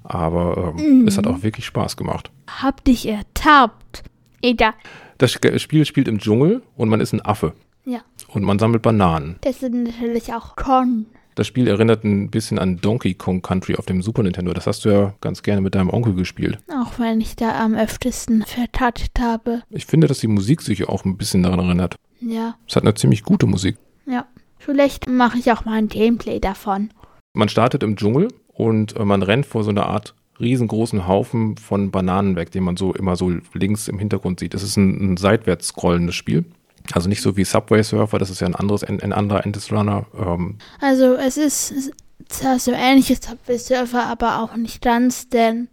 aber 0.03 0.75
ähm, 0.79 1.01
Mhm. 1.03 1.09
es 1.09 1.17
hat 1.17 1.27
auch 1.27 1.43
wirklich 1.43 1.65
Spaß 1.67 1.97
gemacht. 1.97 2.31
Hab 2.49 2.85
dich 2.85 3.07
ertappt. 3.09 4.03
Egal. 4.43 4.75
Das 5.19 5.33
Spiel 5.33 5.85
spielt 5.87 6.09
im 6.09 6.19
Dschungel 6.19 6.63
und 6.77 6.89
man 6.89 7.01
ist 7.01 7.13
ein 7.15 7.25
Affe. 7.25 7.55
Ja. 7.87 8.01
Und 8.35 8.43
man 8.43 8.59
sammelt 8.59 8.83
Bananen. 8.83 9.37
Das 9.43 9.61
sind 9.61 9.85
natürlich 9.85 10.33
auch 10.35 10.57
Con. 10.57 11.07
Das 11.37 11.47
Spiel 11.47 11.67
erinnert 11.67 12.05
ein 12.05 12.31
bisschen 12.31 12.59
an 12.59 12.77
Donkey 12.81 13.15
Kong 13.15 13.43
Country 13.43 13.77
auf 13.77 13.87
dem 13.87 14.03
Super 14.03 14.23
Nintendo. 14.23 14.53
Das 14.53 14.67
hast 14.67 14.85
du 14.85 14.89
ja 14.91 15.15
ganz 15.21 15.43
gerne 15.43 15.61
mit 15.61 15.75
deinem 15.75 15.91
Onkel 15.91 16.15
gespielt. 16.15 16.59
Auch 16.69 16.99
wenn 16.99 17.21
ich 17.21 17.35
da 17.37 17.61
am 17.65 17.75
öftesten 17.75 18.43
vertatscht 18.45 19.19
habe. 19.21 19.63
Ich 19.71 19.87
finde, 19.87 20.07
dass 20.07 20.19
die 20.21 20.29
Musik 20.29 20.63
sich 20.63 20.89
auch 20.89 21.05
ein 21.05 21.17
bisschen 21.17 21.43
daran 21.43 21.61
erinnert. 21.61 21.97
Ja, 22.21 22.57
Es 22.69 22.77
hat 22.77 22.85
eine 22.85 22.95
ziemlich 22.95 23.23
gute 23.23 23.47
Musik. 23.47 23.77
ja. 24.07 24.27
Vielleicht 24.59 25.11
mache 25.11 25.37
ich 25.39 25.53
auch 25.53 25.67
mal 25.67 25.75
ein 25.75 25.89
Gameplay 25.89 26.41
davon. 26.41 26.89
Man 27.35 27.51
startet 27.51 27.83
im 27.83 27.97
Dschungel 27.97 28.29
und 28.49 28.97
äh, 28.97 29.05
man 29.05 29.23
rennt 29.23 29.45
vor 29.45 29.63
so 29.63 29.69
einer 29.69 29.85
Art 29.85 30.15
riesengroßen 30.41 31.07
Haufen 31.07 31.59
von 31.59 31.91
Bananen 31.91 32.35
weg, 32.35 32.51
den 32.51 32.65
man 32.65 32.79
so 32.79 32.95
immer 32.95 33.15
so 33.17 33.31
links 33.53 33.89
im 33.89 33.99
Hintergrund 33.99 34.41
sieht. 34.41 34.55
Das 34.55 34.63
ist 34.63 34.79
ein, 34.79 35.13
ein 35.13 35.17
seitwärts 35.19 35.67
scrollendes 35.69 36.15
Spiel. 36.15 36.47
Also 36.93 37.09
nicht 37.09 37.23
so 37.23 37.37
wie 37.37 37.45
Subway 37.45 37.83
Surfer, 37.83 38.19
das 38.19 38.31
ist 38.31 38.41
ja 38.41 38.47
ein 38.47 38.55
anderes, 38.55 38.85
ein, 38.85 39.01
ein 39.01 39.13
anderer 39.13 39.45
Endless 39.45 39.73
Runner. 39.73 40.07
Ähm, 40.19 40.59
Also 40.81 41.15
es 41.15 41.37
ist 41.37 41.93
zwar 42.29 42.59
so 42.59 42.73
ähnliches 42.73 43.21
Subway 43.23 43.59
Surfer, 43.59 44.07
aber 44.07 44.43
auch 44.43 44.55
nicht 44.57 44.83
ganz, 44.83 45.29
denn 45.29 45.69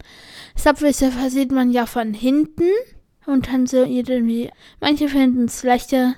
Subway 0.55 0.93
Surfer 0.93 1.29
sieht 1.29 1.51
man 1.51 1.71
ja 1.71 1.85
von 1.85 2.13
hinten 2.13 2.69
und 3.25 3.51
dann 3.51 3.67
so 3.67 3.83
irgendwie, 3.83 4.49
manche 4.79 5.09
finden 5.09 5.45
es 5.45 5.63
leichter 5.63 6.15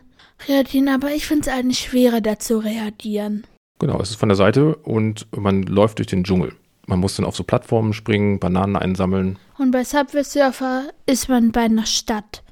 reagieren, 0.47 0.89
aber 0.89 1.11
ich 1.11 1.25
finde 1.25 1.49
es 1.49 1.55
eigentlich 1.55 1.79
schwerer, 1.79 2.21
da 2.21 2.37
zu 2.39 2.59
reagieren. 2.59 3.45
genau, 3.79 3.99
es 3.99 4.11
ist 4.11 4.19
von 4.19 4.29
der 4.29 4.35
Seite 4.35 4.75
und 4.77 5.27
man 5.35 5.63
läuft 5.63 5.97
durch 5.99 6.07
den 6.07 6.23
Dschungel. 6.23 6.53
Man 6.85 6.99
muss 6.99 7.15
dann 7.15 7.25
auf 7.25 7.35
so 7.35 7.43
Plattformen 7.43 7.93
springen, 7.93 8.39
Bananen 8.39 8.75
einsammeln. 8.75 9.39
Und 9.57 9.71
bei 9.71 9.83
Subway 9.83 10.23
Surfer 10.23 10.89
ist 11.05 11.29
man 11.29 11.51
bei 11.51 11.61
einer 11.61 11.85
Stadt. 11.85 12.43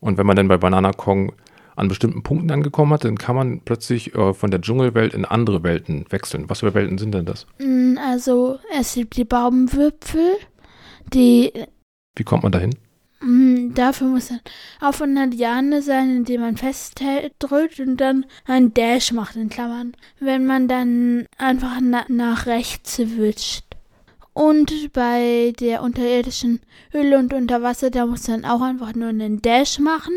Und 0.00 0.16
wenn 0.16 0.26
man 0.26 0.36
dann 0.36 0.48
bei 0.48 0.58
Banana 0.58 0.92
Kong 0.92 1.32
an 1.76 1.88
bestimmten 1.88 2.22
Punkten 2.22 2.50
angekommen 2.50 2.92
hat, 2.92 3.04
dann 3.04 3.18
kann 3.18 3.36
man 3.36 3.60
plötzlich 3.60 4.14
äh, 4.14 4.32
von 4.34 4.50
der 4.50 4.60
Dschungelwelt 4.60 5.14
in 5.14 5.24
andere 5.24 5.62
Welten 5.62 6.04
wechseln. 6.10 6.48
Was 6.48 6.60
für 6.60 6.74
Welten 6.74 6.98
sind 6.98 7.12
denn 7.14 7.26
das? 7.26 7.46
Mm, 7.58 7.96
Also, 7.98 8.58
es 8.78 8.94
gibt 8.94 9.16
die 9.16 9.24
Baumwipfel, 9.24 10.36
die 11.12 11.52
Wie 12.16 12.24
kommt 12.24 12.42
man 12.42 12.52
dahin? 12.52 12.74
Mm, 13.20 13.74
Dafür 13.74 14.08
muss 14.08 14.30
man 14.30 14.40
auf 14.80 15.02
einer 15.02 15.26
Liane 15.26 15.82
sein, 15.82 16.16
indem 16.18 16.42
man 16.42 16.56
festhält, 16.56 17.32
drückt 17.38 17.80
und 17.80 17.96
dann 17.96 18.26
ein 18.46 18.72
Dash 18.74 19.12
macht 19.12 19.36
in 19.36 19.48
Klammern. 19.48 19.96
Wenn 20.20 20.46
man 20.46 20.68
dann 20.68 21.26
einfach 21.38 21.78
na 21.82 22.04
nach 22.08 22.46
rechts 22.46 22.98
wischt. 22.98 23.64
Und 24.32 24.92
bei 24.92 25.52
der 25.60 25.82
unterirdischen 25.82 26.60
Höhle 26.90 27.18
und 27.18 27.32
unter 27.32 27.62
Wasser, 27.62 27.90
da 27.90 28.04
muss 28.04 28.26
man 28.26 28.44
auch 28.44 28.62
einfach 28.62 28.94
nur 28.94 29.08
einen 29.08 29.40
Dash 29.42 29.78
machen. 29.78 30.12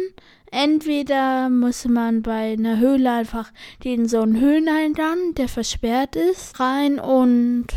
Entweder 0.52 1.50
muss 1.50 1.86
man 1.86 2.22
bei 2.22 2.54
einer 2.54 2.80
Höhle 2.80 3.12
einfach 3.12 3.52
den 3.84 4.08
so 4.08 4.22
einen 4.22 4.40
Höhleneingang, 4.40 5.36
der 5.36 5.48
versperrt 5.50 6.16
ist, 6.16 6.60
rein 6.60 7.00
und 7.00 7.68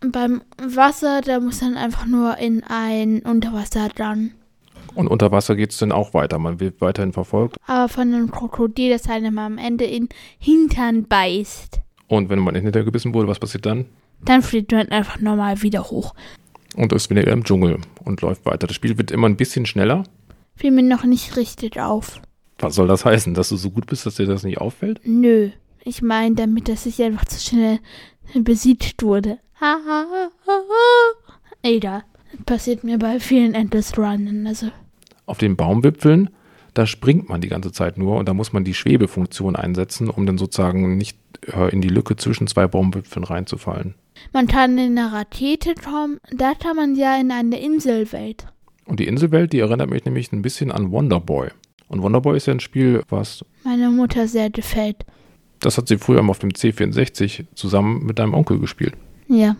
beim 0.00 0.42
Wasser, 0.60 1.20
da 1.20 1.40
muss 1.40 1.60
man 1.60 1.76
einfach 1.76 2.06
nur 2.06 2.36
in 2.38 2.62
ein 2.64 3.20
Unterwassergang. 3.20 4.32
Und 4.94 5.08
unter 5.08 5.30
Wasser 5.32 5.56
geht 5.56 5.70
es 5.70 5.78
dann 5.78 5.92
auch 5.92 6.12
weiter. 6.12 6.38
Man 6.38 6.60
wird 6.60 6.80
weiterhin 6.80 7.12
verfolgt. 7.12 7.56
aber 7.66 7.88
von 7.88 8.12
einem 8.12 8.30
Krokodil, 8.30 8.90
das 8.90 9.08
einem 9.08 9.38
am 9.38 9.58
Ende 9.58 9.84
in 9.84 10.08
Hintern 10.38 11.04
beißt. 11.04 11.80
Und 12.08 12.28
wenn 12.28 12.40
man 12.40 12.54
hinterher 12.54 12.84
gebissen 12.84 13.14
wurde, 13.14 13.28
was 13.28 13.38
passiert 13.38 13.64
dann? 13.64 13.86
Dann 14.24 14.42
fliegt 14.42 14.72
man 14.72 14.88
einfach 14.88 15.18
normal 15.20 15.62
wieder 15.62 15.84
hoch. 15.84 16.14
Und 16.76 16.92
ist 16.92 17.10
wieder 17.10 17.26
im 17.26 17.44
Dschungel 17.44 17.78
und 18.04 18.20
läuft 18.22 18.44
weiter. 18.44 18.66
Das 18.66 18.76
Spiel 18.76 18.96
wird 18.98 19.10
immer 19.10 19.28
ein 19.28 19.36
bisschen 19.36 19.66
schneller. 19.66 20.04
Fiel 20.56 20.70
mir 20.70 20.82
noch 20.82 21.04
nicht 21.04 21.36
richtig 21.36 21.80
auf. 21.80 22.20
Was 22.58 22.74
soll 22.74 22.86
das 22.86 23.04
heißen? 23.04 23.34
Dass 23.34 23.48
du 23.48 23.56
so 23.56 23.70
gut 23.70 23.86
bist, 23.86 24.06
dass 24.06 24.16
dir 24.16 24.26
das 24.26 24.44
nicht 24.44 24.58
auffällt? 24.58 25.00
Nö. 25.04 25.50
Ich 25.84 26.00
meine 26.02 26.34
damit, 26.36 26.68
dass 26.68 26.86
ich 26.86 27.02
einfach 27.02 27.24
zu 27.24 27.40
schnell 27.40 27.80
besiegt 28.34 29.02
wurde. 29.02 29.38
Ha, 29.60 29.78
ha, 29.86 30.06
ha, 30.10 30.28
ha, 30.46 30.52
ha. 30.68 31.32
Egal. 31.62 32.04
Passiert 32.46 32.84
mir 32.84 32.98
bei 32.98 33.18
vielen 33.20 33.54
Endless 33.54 33.96
Runnen. 33.98 34.46
Also, 34.46 34.68
Auf 35.26 35.38
den 35.38 35.56
Baumwipfeln, 35.56 36.30
da 36.74 36.86
springt 36.86 37.28
man 37.28 37.40
die 37.40 37.48
ganze 37.48 37.72
Zeit 37.72 37.98
nur 37.98 38.16
und 38.18 38.28
da 38.28 38.34
muss 38.34 38.52
man 38.52 38.64
die 38.64 38.74
Schwebefunktion 38.74 39.56
einsetzen, 39.56 40.08
um 40.08 40.24
dann 40.26 40.38
sozusagen 40.38 40.96
nicht 40.96 41.18
äh, 41.46 41.70
in 41.72 41.80
die 41.80 41.88
Lücke 41.88 42.16
zwischen 42.16 42.46
zwei 42.46 42.66
Baumwipfeln 42.68 43.24
reinzufallen. 43.24 43.94
man 44.32 44.46
kann 44.46 44.78
in 44.78 44.96
eine 44.98 45.12
Rakete 45.12 45.74
kommen. 45.74 46.18
Da 46.30 46.54
kann 46.54 46.76
man 46.76 46.94
ja 46.94 47.16
in 47.20 47.30
eine 47.32 47.60
Inselwelt. 47.60 48.46
Und 48.86 49.00
die 49.00 49.06
Inselwelt, 49.06 49.52
die 49.52 49.60
erinnert 49.60 49.90
mich 49.90 50.04
nämlich 50.04 50.32
ein 50.32 50.42
bisschen 50.42 50.72
an 50.72 50.90
Wonderboy. 50.90 51.48
Und 51.88 52.02
Wonderboy 52.02 52.36
ist 52.36 52.46
ja 52.46 52.54
ein 52.54 52.60
Spiel, 52.60 53.02
was, 53.08 53.44
Meiner 53.64 53.90
Mutter 53.90 54.26
sehr 54.26 54.50
gefällt. 54.50 55.04
das 55.60 55.78
hat 55.78 55.88
sie 55.88 55.98
früher 55.98 56.22
mal 56.22 56.30
auf 56.30 56.38
dem 56.38 56.50
C64 56.50 57.46
zusammen 57.54 58.04
mit 58.04 58.18
deinem 58.18 58.34
Onkel 58.34 58.58
gespielt. 58.58 58.94
Ja. 59.28 59.56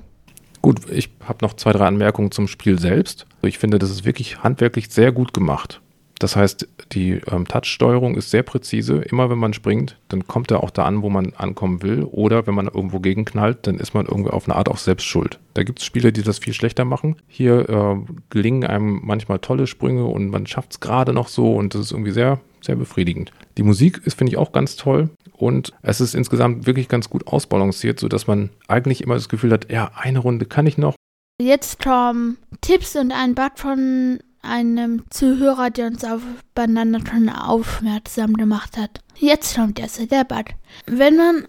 Gut, 0.60 0.80
ich 0.90 1.10
habe 1.24 1.44
noch 1.44 1.54
zwei, 1.54 1.72
drei 1.72 1.86
Anmerkungen 1.86 2.30
zum 2.30 2.46
Spiel 2.48 2.78
selbst. 2.78 3.26
Ich 3.42 3.58
finde, 3.58 3.78
das 3.78 3.90
ist 3.90 4.04
wirklich 4.04 4.42
handwerklich 4.42 4.88
sehr 4.90 5.12
gut 5.12 5.32
gemacht. 5.34 5.80
Das 6.22 6.36
heißt, 6.36 6.68
die 6.92 7.20
ähm, 7.32 7.48
Touch-Steuerung 7.48 8.14
ist 8.14 8.30
sehr 8.30 8.44
präzise. 8.44 8.98
Immer 8.98 9.28
wenn 9.28 9.38
man 9.38 9.54
springt, 9.54 9.96
dann 10.08 10.28
kommt 10.28 10.52
er 10.52 10.62
auch 10.62 10.70
da 10.70 10.84
an, 10.84 11.02
wo 11.02 11.10
man 11.10 11.32
ankommen 11.34 11.82
will. 11.82 12.04
Oder 12.04 12.46
wenn 12.46 12.54
man 12.54 12.68
irgendwo 12.68 13.00
gegenknallt, 13.00 13.66
dann 13.66 13.78
ist 13.78 13.92
man 13.92 14.06
irgendwie 14.06 14.30
auf 14.30 14.48
eine 14.48 14.54
Art 14.54 14.68
auch 14.68 14.78
selbst 14.78 15.04
schuld. 15.04 15.40
Da 15.54 15.64
gibt 15.64 15.80
es 15.80 15.84
Spiele, 15.84 16.12
die 16.12 16.22
das 16.22 16.38
viel 16.38 16.52
schlechter 16.52 16.84
machen. 16.84 17.16
Hier 17.26 17.68
äh, 17.68 17.96
gelingen 18.30 18.64
einem 18.64 19.00
manchmal 19.02 19.40
tolle 19.40 19.66
Sprünge 19.66 20.04
und 20.04 20.28
man 20.28 20.46
schafft 20.46 20.72
es 20.72 20.80
gerade 20.80 21.12
noch 21.12 21.26
so 21.26 21.54
und 21.54 21.74
das 21.74 21.80
ist 21.80 21.92
irgendwie 21.92 22.12
sehr, 22.12 22.38
sehr 22.60 22.76
befriedigend. 22.76 23.32
Die 23.58 23.64
Musik 23.64 24.00
ist, 24.04 24.16
finde 24.16 24.30
ich, 24.30 24.38
auch 24.38 24.52
ganz 24.52 24.76
toll. 24.76 25.10
Und 25.32 25.72
es 25.82 26.00
ist 26.00 26.14
insgesamt 26.14 26.66
wirklich 26.66 26.86
ganz 26.86 27.10
gut 27.10 27.26
ausbalanciert, 27.26 27.98
sodass 27.98 28.28
man 28.28 28.50
eigentlich 28.68 29.02
immer 29.02 29.14
das 29.14 29.28
Gefühl 29.28 29.50
hat, 29.50 29.72
ja, 29.72 29.90
eine 29.96 30.20
Runde 30.20 30.46
kann 30.46 30.68
ich 30.68 30.78
noch. 30.78 30.94
Jetzt 31.40 31.82
kommen 31.82 32.38
Tipps 32.60 32.94
und 32.94 33.10
ein 33.10 33.34
Bad 33.34 33.58
von 33.58 34.20
einem 34.42 35.04
Zuhörer, 35.10 35.70
der 35.70 35.86
uns 35.86 36.04
auf 36.04 36.22
Bananaton 36.54 37.28
aufmerksam 37.28 38.34
gemacht 38.34 38.76
hat. 38.76 39.00
Jetzt 39.16 39.56
kommt 39.56 39.78
der 39.78 40.24
Bad. 40.24 40.50
Wenn 40.86 41.16
man 41.16 41.48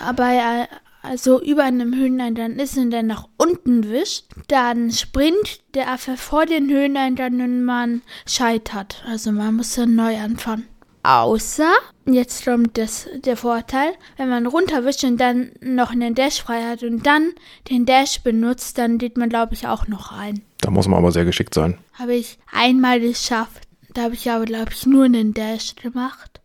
aber 0.00 0.68
also 1.02 1.40
über 1.40 1.64
einem 1.64 1.94
Höheneingang 1.94 2.56
ist 2.56 2.76
und 2.76 2.90
dann 2.90 3.06
nach 3.06 3.26
unten 3.38 3.88
wischt, 3.90 4.26
dann 4.48 4.90
springt 4.90 5.60
der 5.74 5.90
Affe 5.90 6.16
vor 6.16 6.46
den 6.46 6.68
Höheneingang 6.68 7.40
und 7.40 7.64
man 7.64 8.02
scheitert. 8.26 9.02
Also 9.06 9.32
man 9.32 9.56
muss 9.56 9.74
dann 9.74 9.94
neu 9.94 10.18
anfangen. 10.18 10.66
Außer, 11.02 11.72
jetzt 12.04 12.44
kommt 12.44 12.76
das, 12.76 13.08
der 13.24 13.38
Vorteil, 13.38 13.94
wenn 14.18 14.28
man 14.28 14.44
runterwischt 14.44 15.02
und 15.04 15.16
dann 15.18 15.52
noch 15.62 15.92
einen 15.92 16.14
Dash 16.14 16.42
frei 16.42 16.62
hat 16.62 16.82
und 16.82 17.06
dann 17.06 17.32
den 17.70 17.86
Dash 17.86 18.20
benutzt, 18.20 18.76
dann 18.76 18.98
geht 18.98 19.16
man, 19.16 19.30
glaube 19.30 19.54
ich, 19.54 19.66
auch 19.66 19.86
noch 19.88 20.12
rein. 20.12 20.42
Da 20.60 20.70
muss 20.70 20.88
man 20.88 20.98
aber 20.98 21.12
sehr 21.12 21.24
geschickt 21.24 21.54
sein. 21.54 21.78
Habe 21.94 22.14
ich 22.14 22.38
einmal 22.52 23.00
geschafft. 23.00 23.66
Da 23.94 24.02
habe 24.02 24.14
ich 24.14 24.30
aber, 24.30 24.44
glaube 24.44 24.72
ich, 24.72 24.86
nur 24.86 25.04
einen 25.04 25.34
Dash 25.34 25.74
gemacht. 25.74 26.40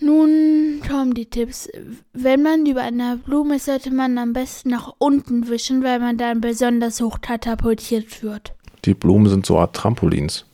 Nun 0.00 0.82
kommen 0.86 1.14
die 1.14 1.26
Tipps. 1.26 1.68
Wenn 2.12 2.42
man 2.42 2.66
über 2.66 2.82
einer 2.82 3.16
Blume 3.16 3.56
ist, 3.56 3.66
sollte 3.66 3.90
man 3.92 4.18
am 4.18 4.32
besten 4.32 4.70
nach 4.70 4.92
unten 4.98 5.48
wischen, 5.48 5.82
weil 5.84 6.00
man 6.00 6.18
dann 6.18 6.40
besonders 6.40 7.00
hoch 7.00 7.20
katapultiert 7.20 8.22
wird. 8.22 8.52
Die 8.84 8.94
Blumen 8.94 9.28
sind 9.28 9.46
so 9.46 9.54
eine 9.54 9.62
Art 9.62 9.76
Trampolins. 9.76 10.44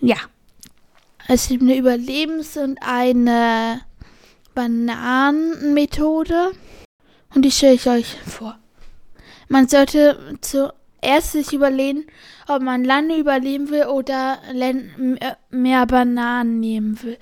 Ja. 0.00 0.16
Es 1.28 1.48
gibt 1.48 1.62
eine 1.62 1.76
Überlebens- 1.76 2.56
und 2.56 2.78
eine 2.80 3.82
Bananenmethode. 4.54 6.52
Und 7.34 7.44
die 7.44 7.50
stelle 7.50 7.74
ich 7.74 7.86
euch 7.86 8.16
vor. 8.26 8.58
Man 9.48 9.68
sollte 9.68 10.38
zuerst 10.40 10.74
sich 11.32 11.52
überlegen, 11.52 12.06
ob 12.48 12.62
man 12.62 12.84
lange 12.84 13.16
überleben 13.18 13.70
will 13.70 13.86
oder 13.86 14.38
äh, 14.54 14.74
mehr 15.50 15.86
Bananen 15.86 16.60
nehmen 16.60 17.02
will. 17.02 17.18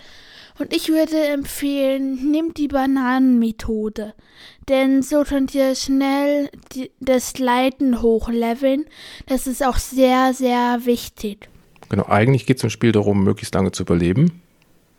Und 0.59 0.73
ich 0.73 0.89
würde 0.89 1.19
empfehlen, 1.27 2.31
nehmt 2.31 2.59
die 2.59 2.69
Bananenmethode. 2.69 4.15
Denn 4.69 5.03
so 5.03 5.25
könnt 5.25 5.55
ihr 5.55 5.75
schnell 5.75 6.49
die, 6.73 6.91
das 7.01 7.39
Leiten 7.39 8.03
hochleveln. 8.03 8.85
Das 9.27 9.47
ist 9.47 9.65
auch 9.65 9.79
sehr, 9.79 10.33
sehr 10.33 10.85
wichtig. 10.85 11.49
Genau, 11.89 12.07
eigentlich 12.07 12.47
geht 12.47 12.59
es 12.59 12.65
im 12.65 12.71
Spiel 12.71 12.93
darum, 12.93 13.25
möglichst 13.25 13.55
lange 13.55 13.73
zu 13.73 13.83
überleben. 13.83 14.43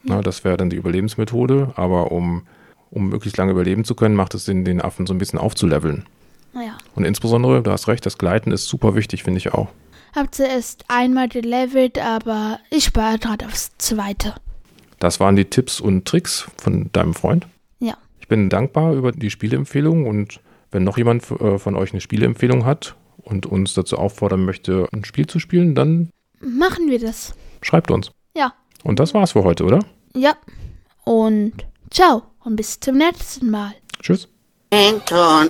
Na, 0.04 0.22
das 0.22 0.44
wäre 0.44 0.58
dann 0.58 0.70
die 0.70 0.76
Überlebensmethode, 0.76 1.74
aber 1.76 2.12
um, 2.12 2.44
um 2.92 3.10
möglichst 3.10 3.38
lange 3.38 3.54
überleben 3.54 3.86
zu 3.86 3.96
können, 3.96 4.16
macht 4.16 4.36
es 4.36 4.46
Sinn, 4.46 4.66
den 4.66 4.82
Affen 4.82 5.08
so 5.08 5.14
ein 5.14 5.18
bisschen 5.18 5.40
aufzuleveln. 5.40 6.06
Naja. 6.56 6.78
Und 6.96 7.04
insbesondere, 7.06 7.62
du 7.62 7.70
hast 7.72 7.88
recht, 7.88 8.06
das 8.06 8.18
Gleiten 8.18 8.52
ist 8.52 8.66
super 8.68 8.96
wichtig, 8.96 9.24
finde 9.24 9.38
ich 9.38 9.54
auch. 9.54 9.68
Hab 10.16 10.34
zuerst 10.34 10.86
einmal 10.88 11.28
gelevelt, 11.28 12.00
aber 12.00 12.60
ich 12.72 12.86
spare 12.86 13.20
gerade 13.20 13.46
aufs 13.46 13.72
zweite. 13.78 14.34
Das 15.00 15.20
waren 15.20 15.36
die 15.36 15.46
Tipps 15.46 15.82
und 15.82 16.06
Tricks 16.06 16.48
von 16.58 16.90
deinem 16.94 17.14
Freund. 17.14 17.46
Ja. 17.80 17.96
Ich 18.22 18.30
bin 18.30 18.50
dankbar 18.50 18.94
über 18.94 19.12
die 19.12 19.30
Spieleempfehlung 19.30 20.08
und 20.08 20.40
wenn 20.72 20.86
noch 20.86 20.98
jemand 20.98 21.30
äh, 21.30 21.60
von 21.60 21.76
euch 21.76 21.92
eine 21.92 22.00
Spieleempfehlung 22.00 22.66
hat 22.66 22.96
und 23.18 23.46
uns 23.46 23.74
dazu 23.74 23.98
auffordern 23.98 24.46
möchte, 24.46 24.88
ein 24.94 25.04
Spiel 25.04 25.28
zu 25.28 25.40
spielen, 25.40 25.76
dann 25.76 26.10
Machen 26.40 26.90
wir 26.90 27.00
das. 27.00 27.36
schreibt 27.62 27.92
uns. 27.92 28.12
Ja. 28.38 28.54
Und 28.84 29.00
das 29.00 29.14
war's 29.14 29.34
für 29.34 29.44
heute, 29.44 29.66
oder? 29.66 29.80
Ja. 30.16 30.34
Und 31.04 31.54
ciao 31.92 32.24
und 32.46 32.56
bis 32.56 32.80
zum 32.80 32.98
nächsten 32.98 33.52
Mal. 33.52 33.74
Tschüss. 34.02 34.30
Anton. 34.72 35.50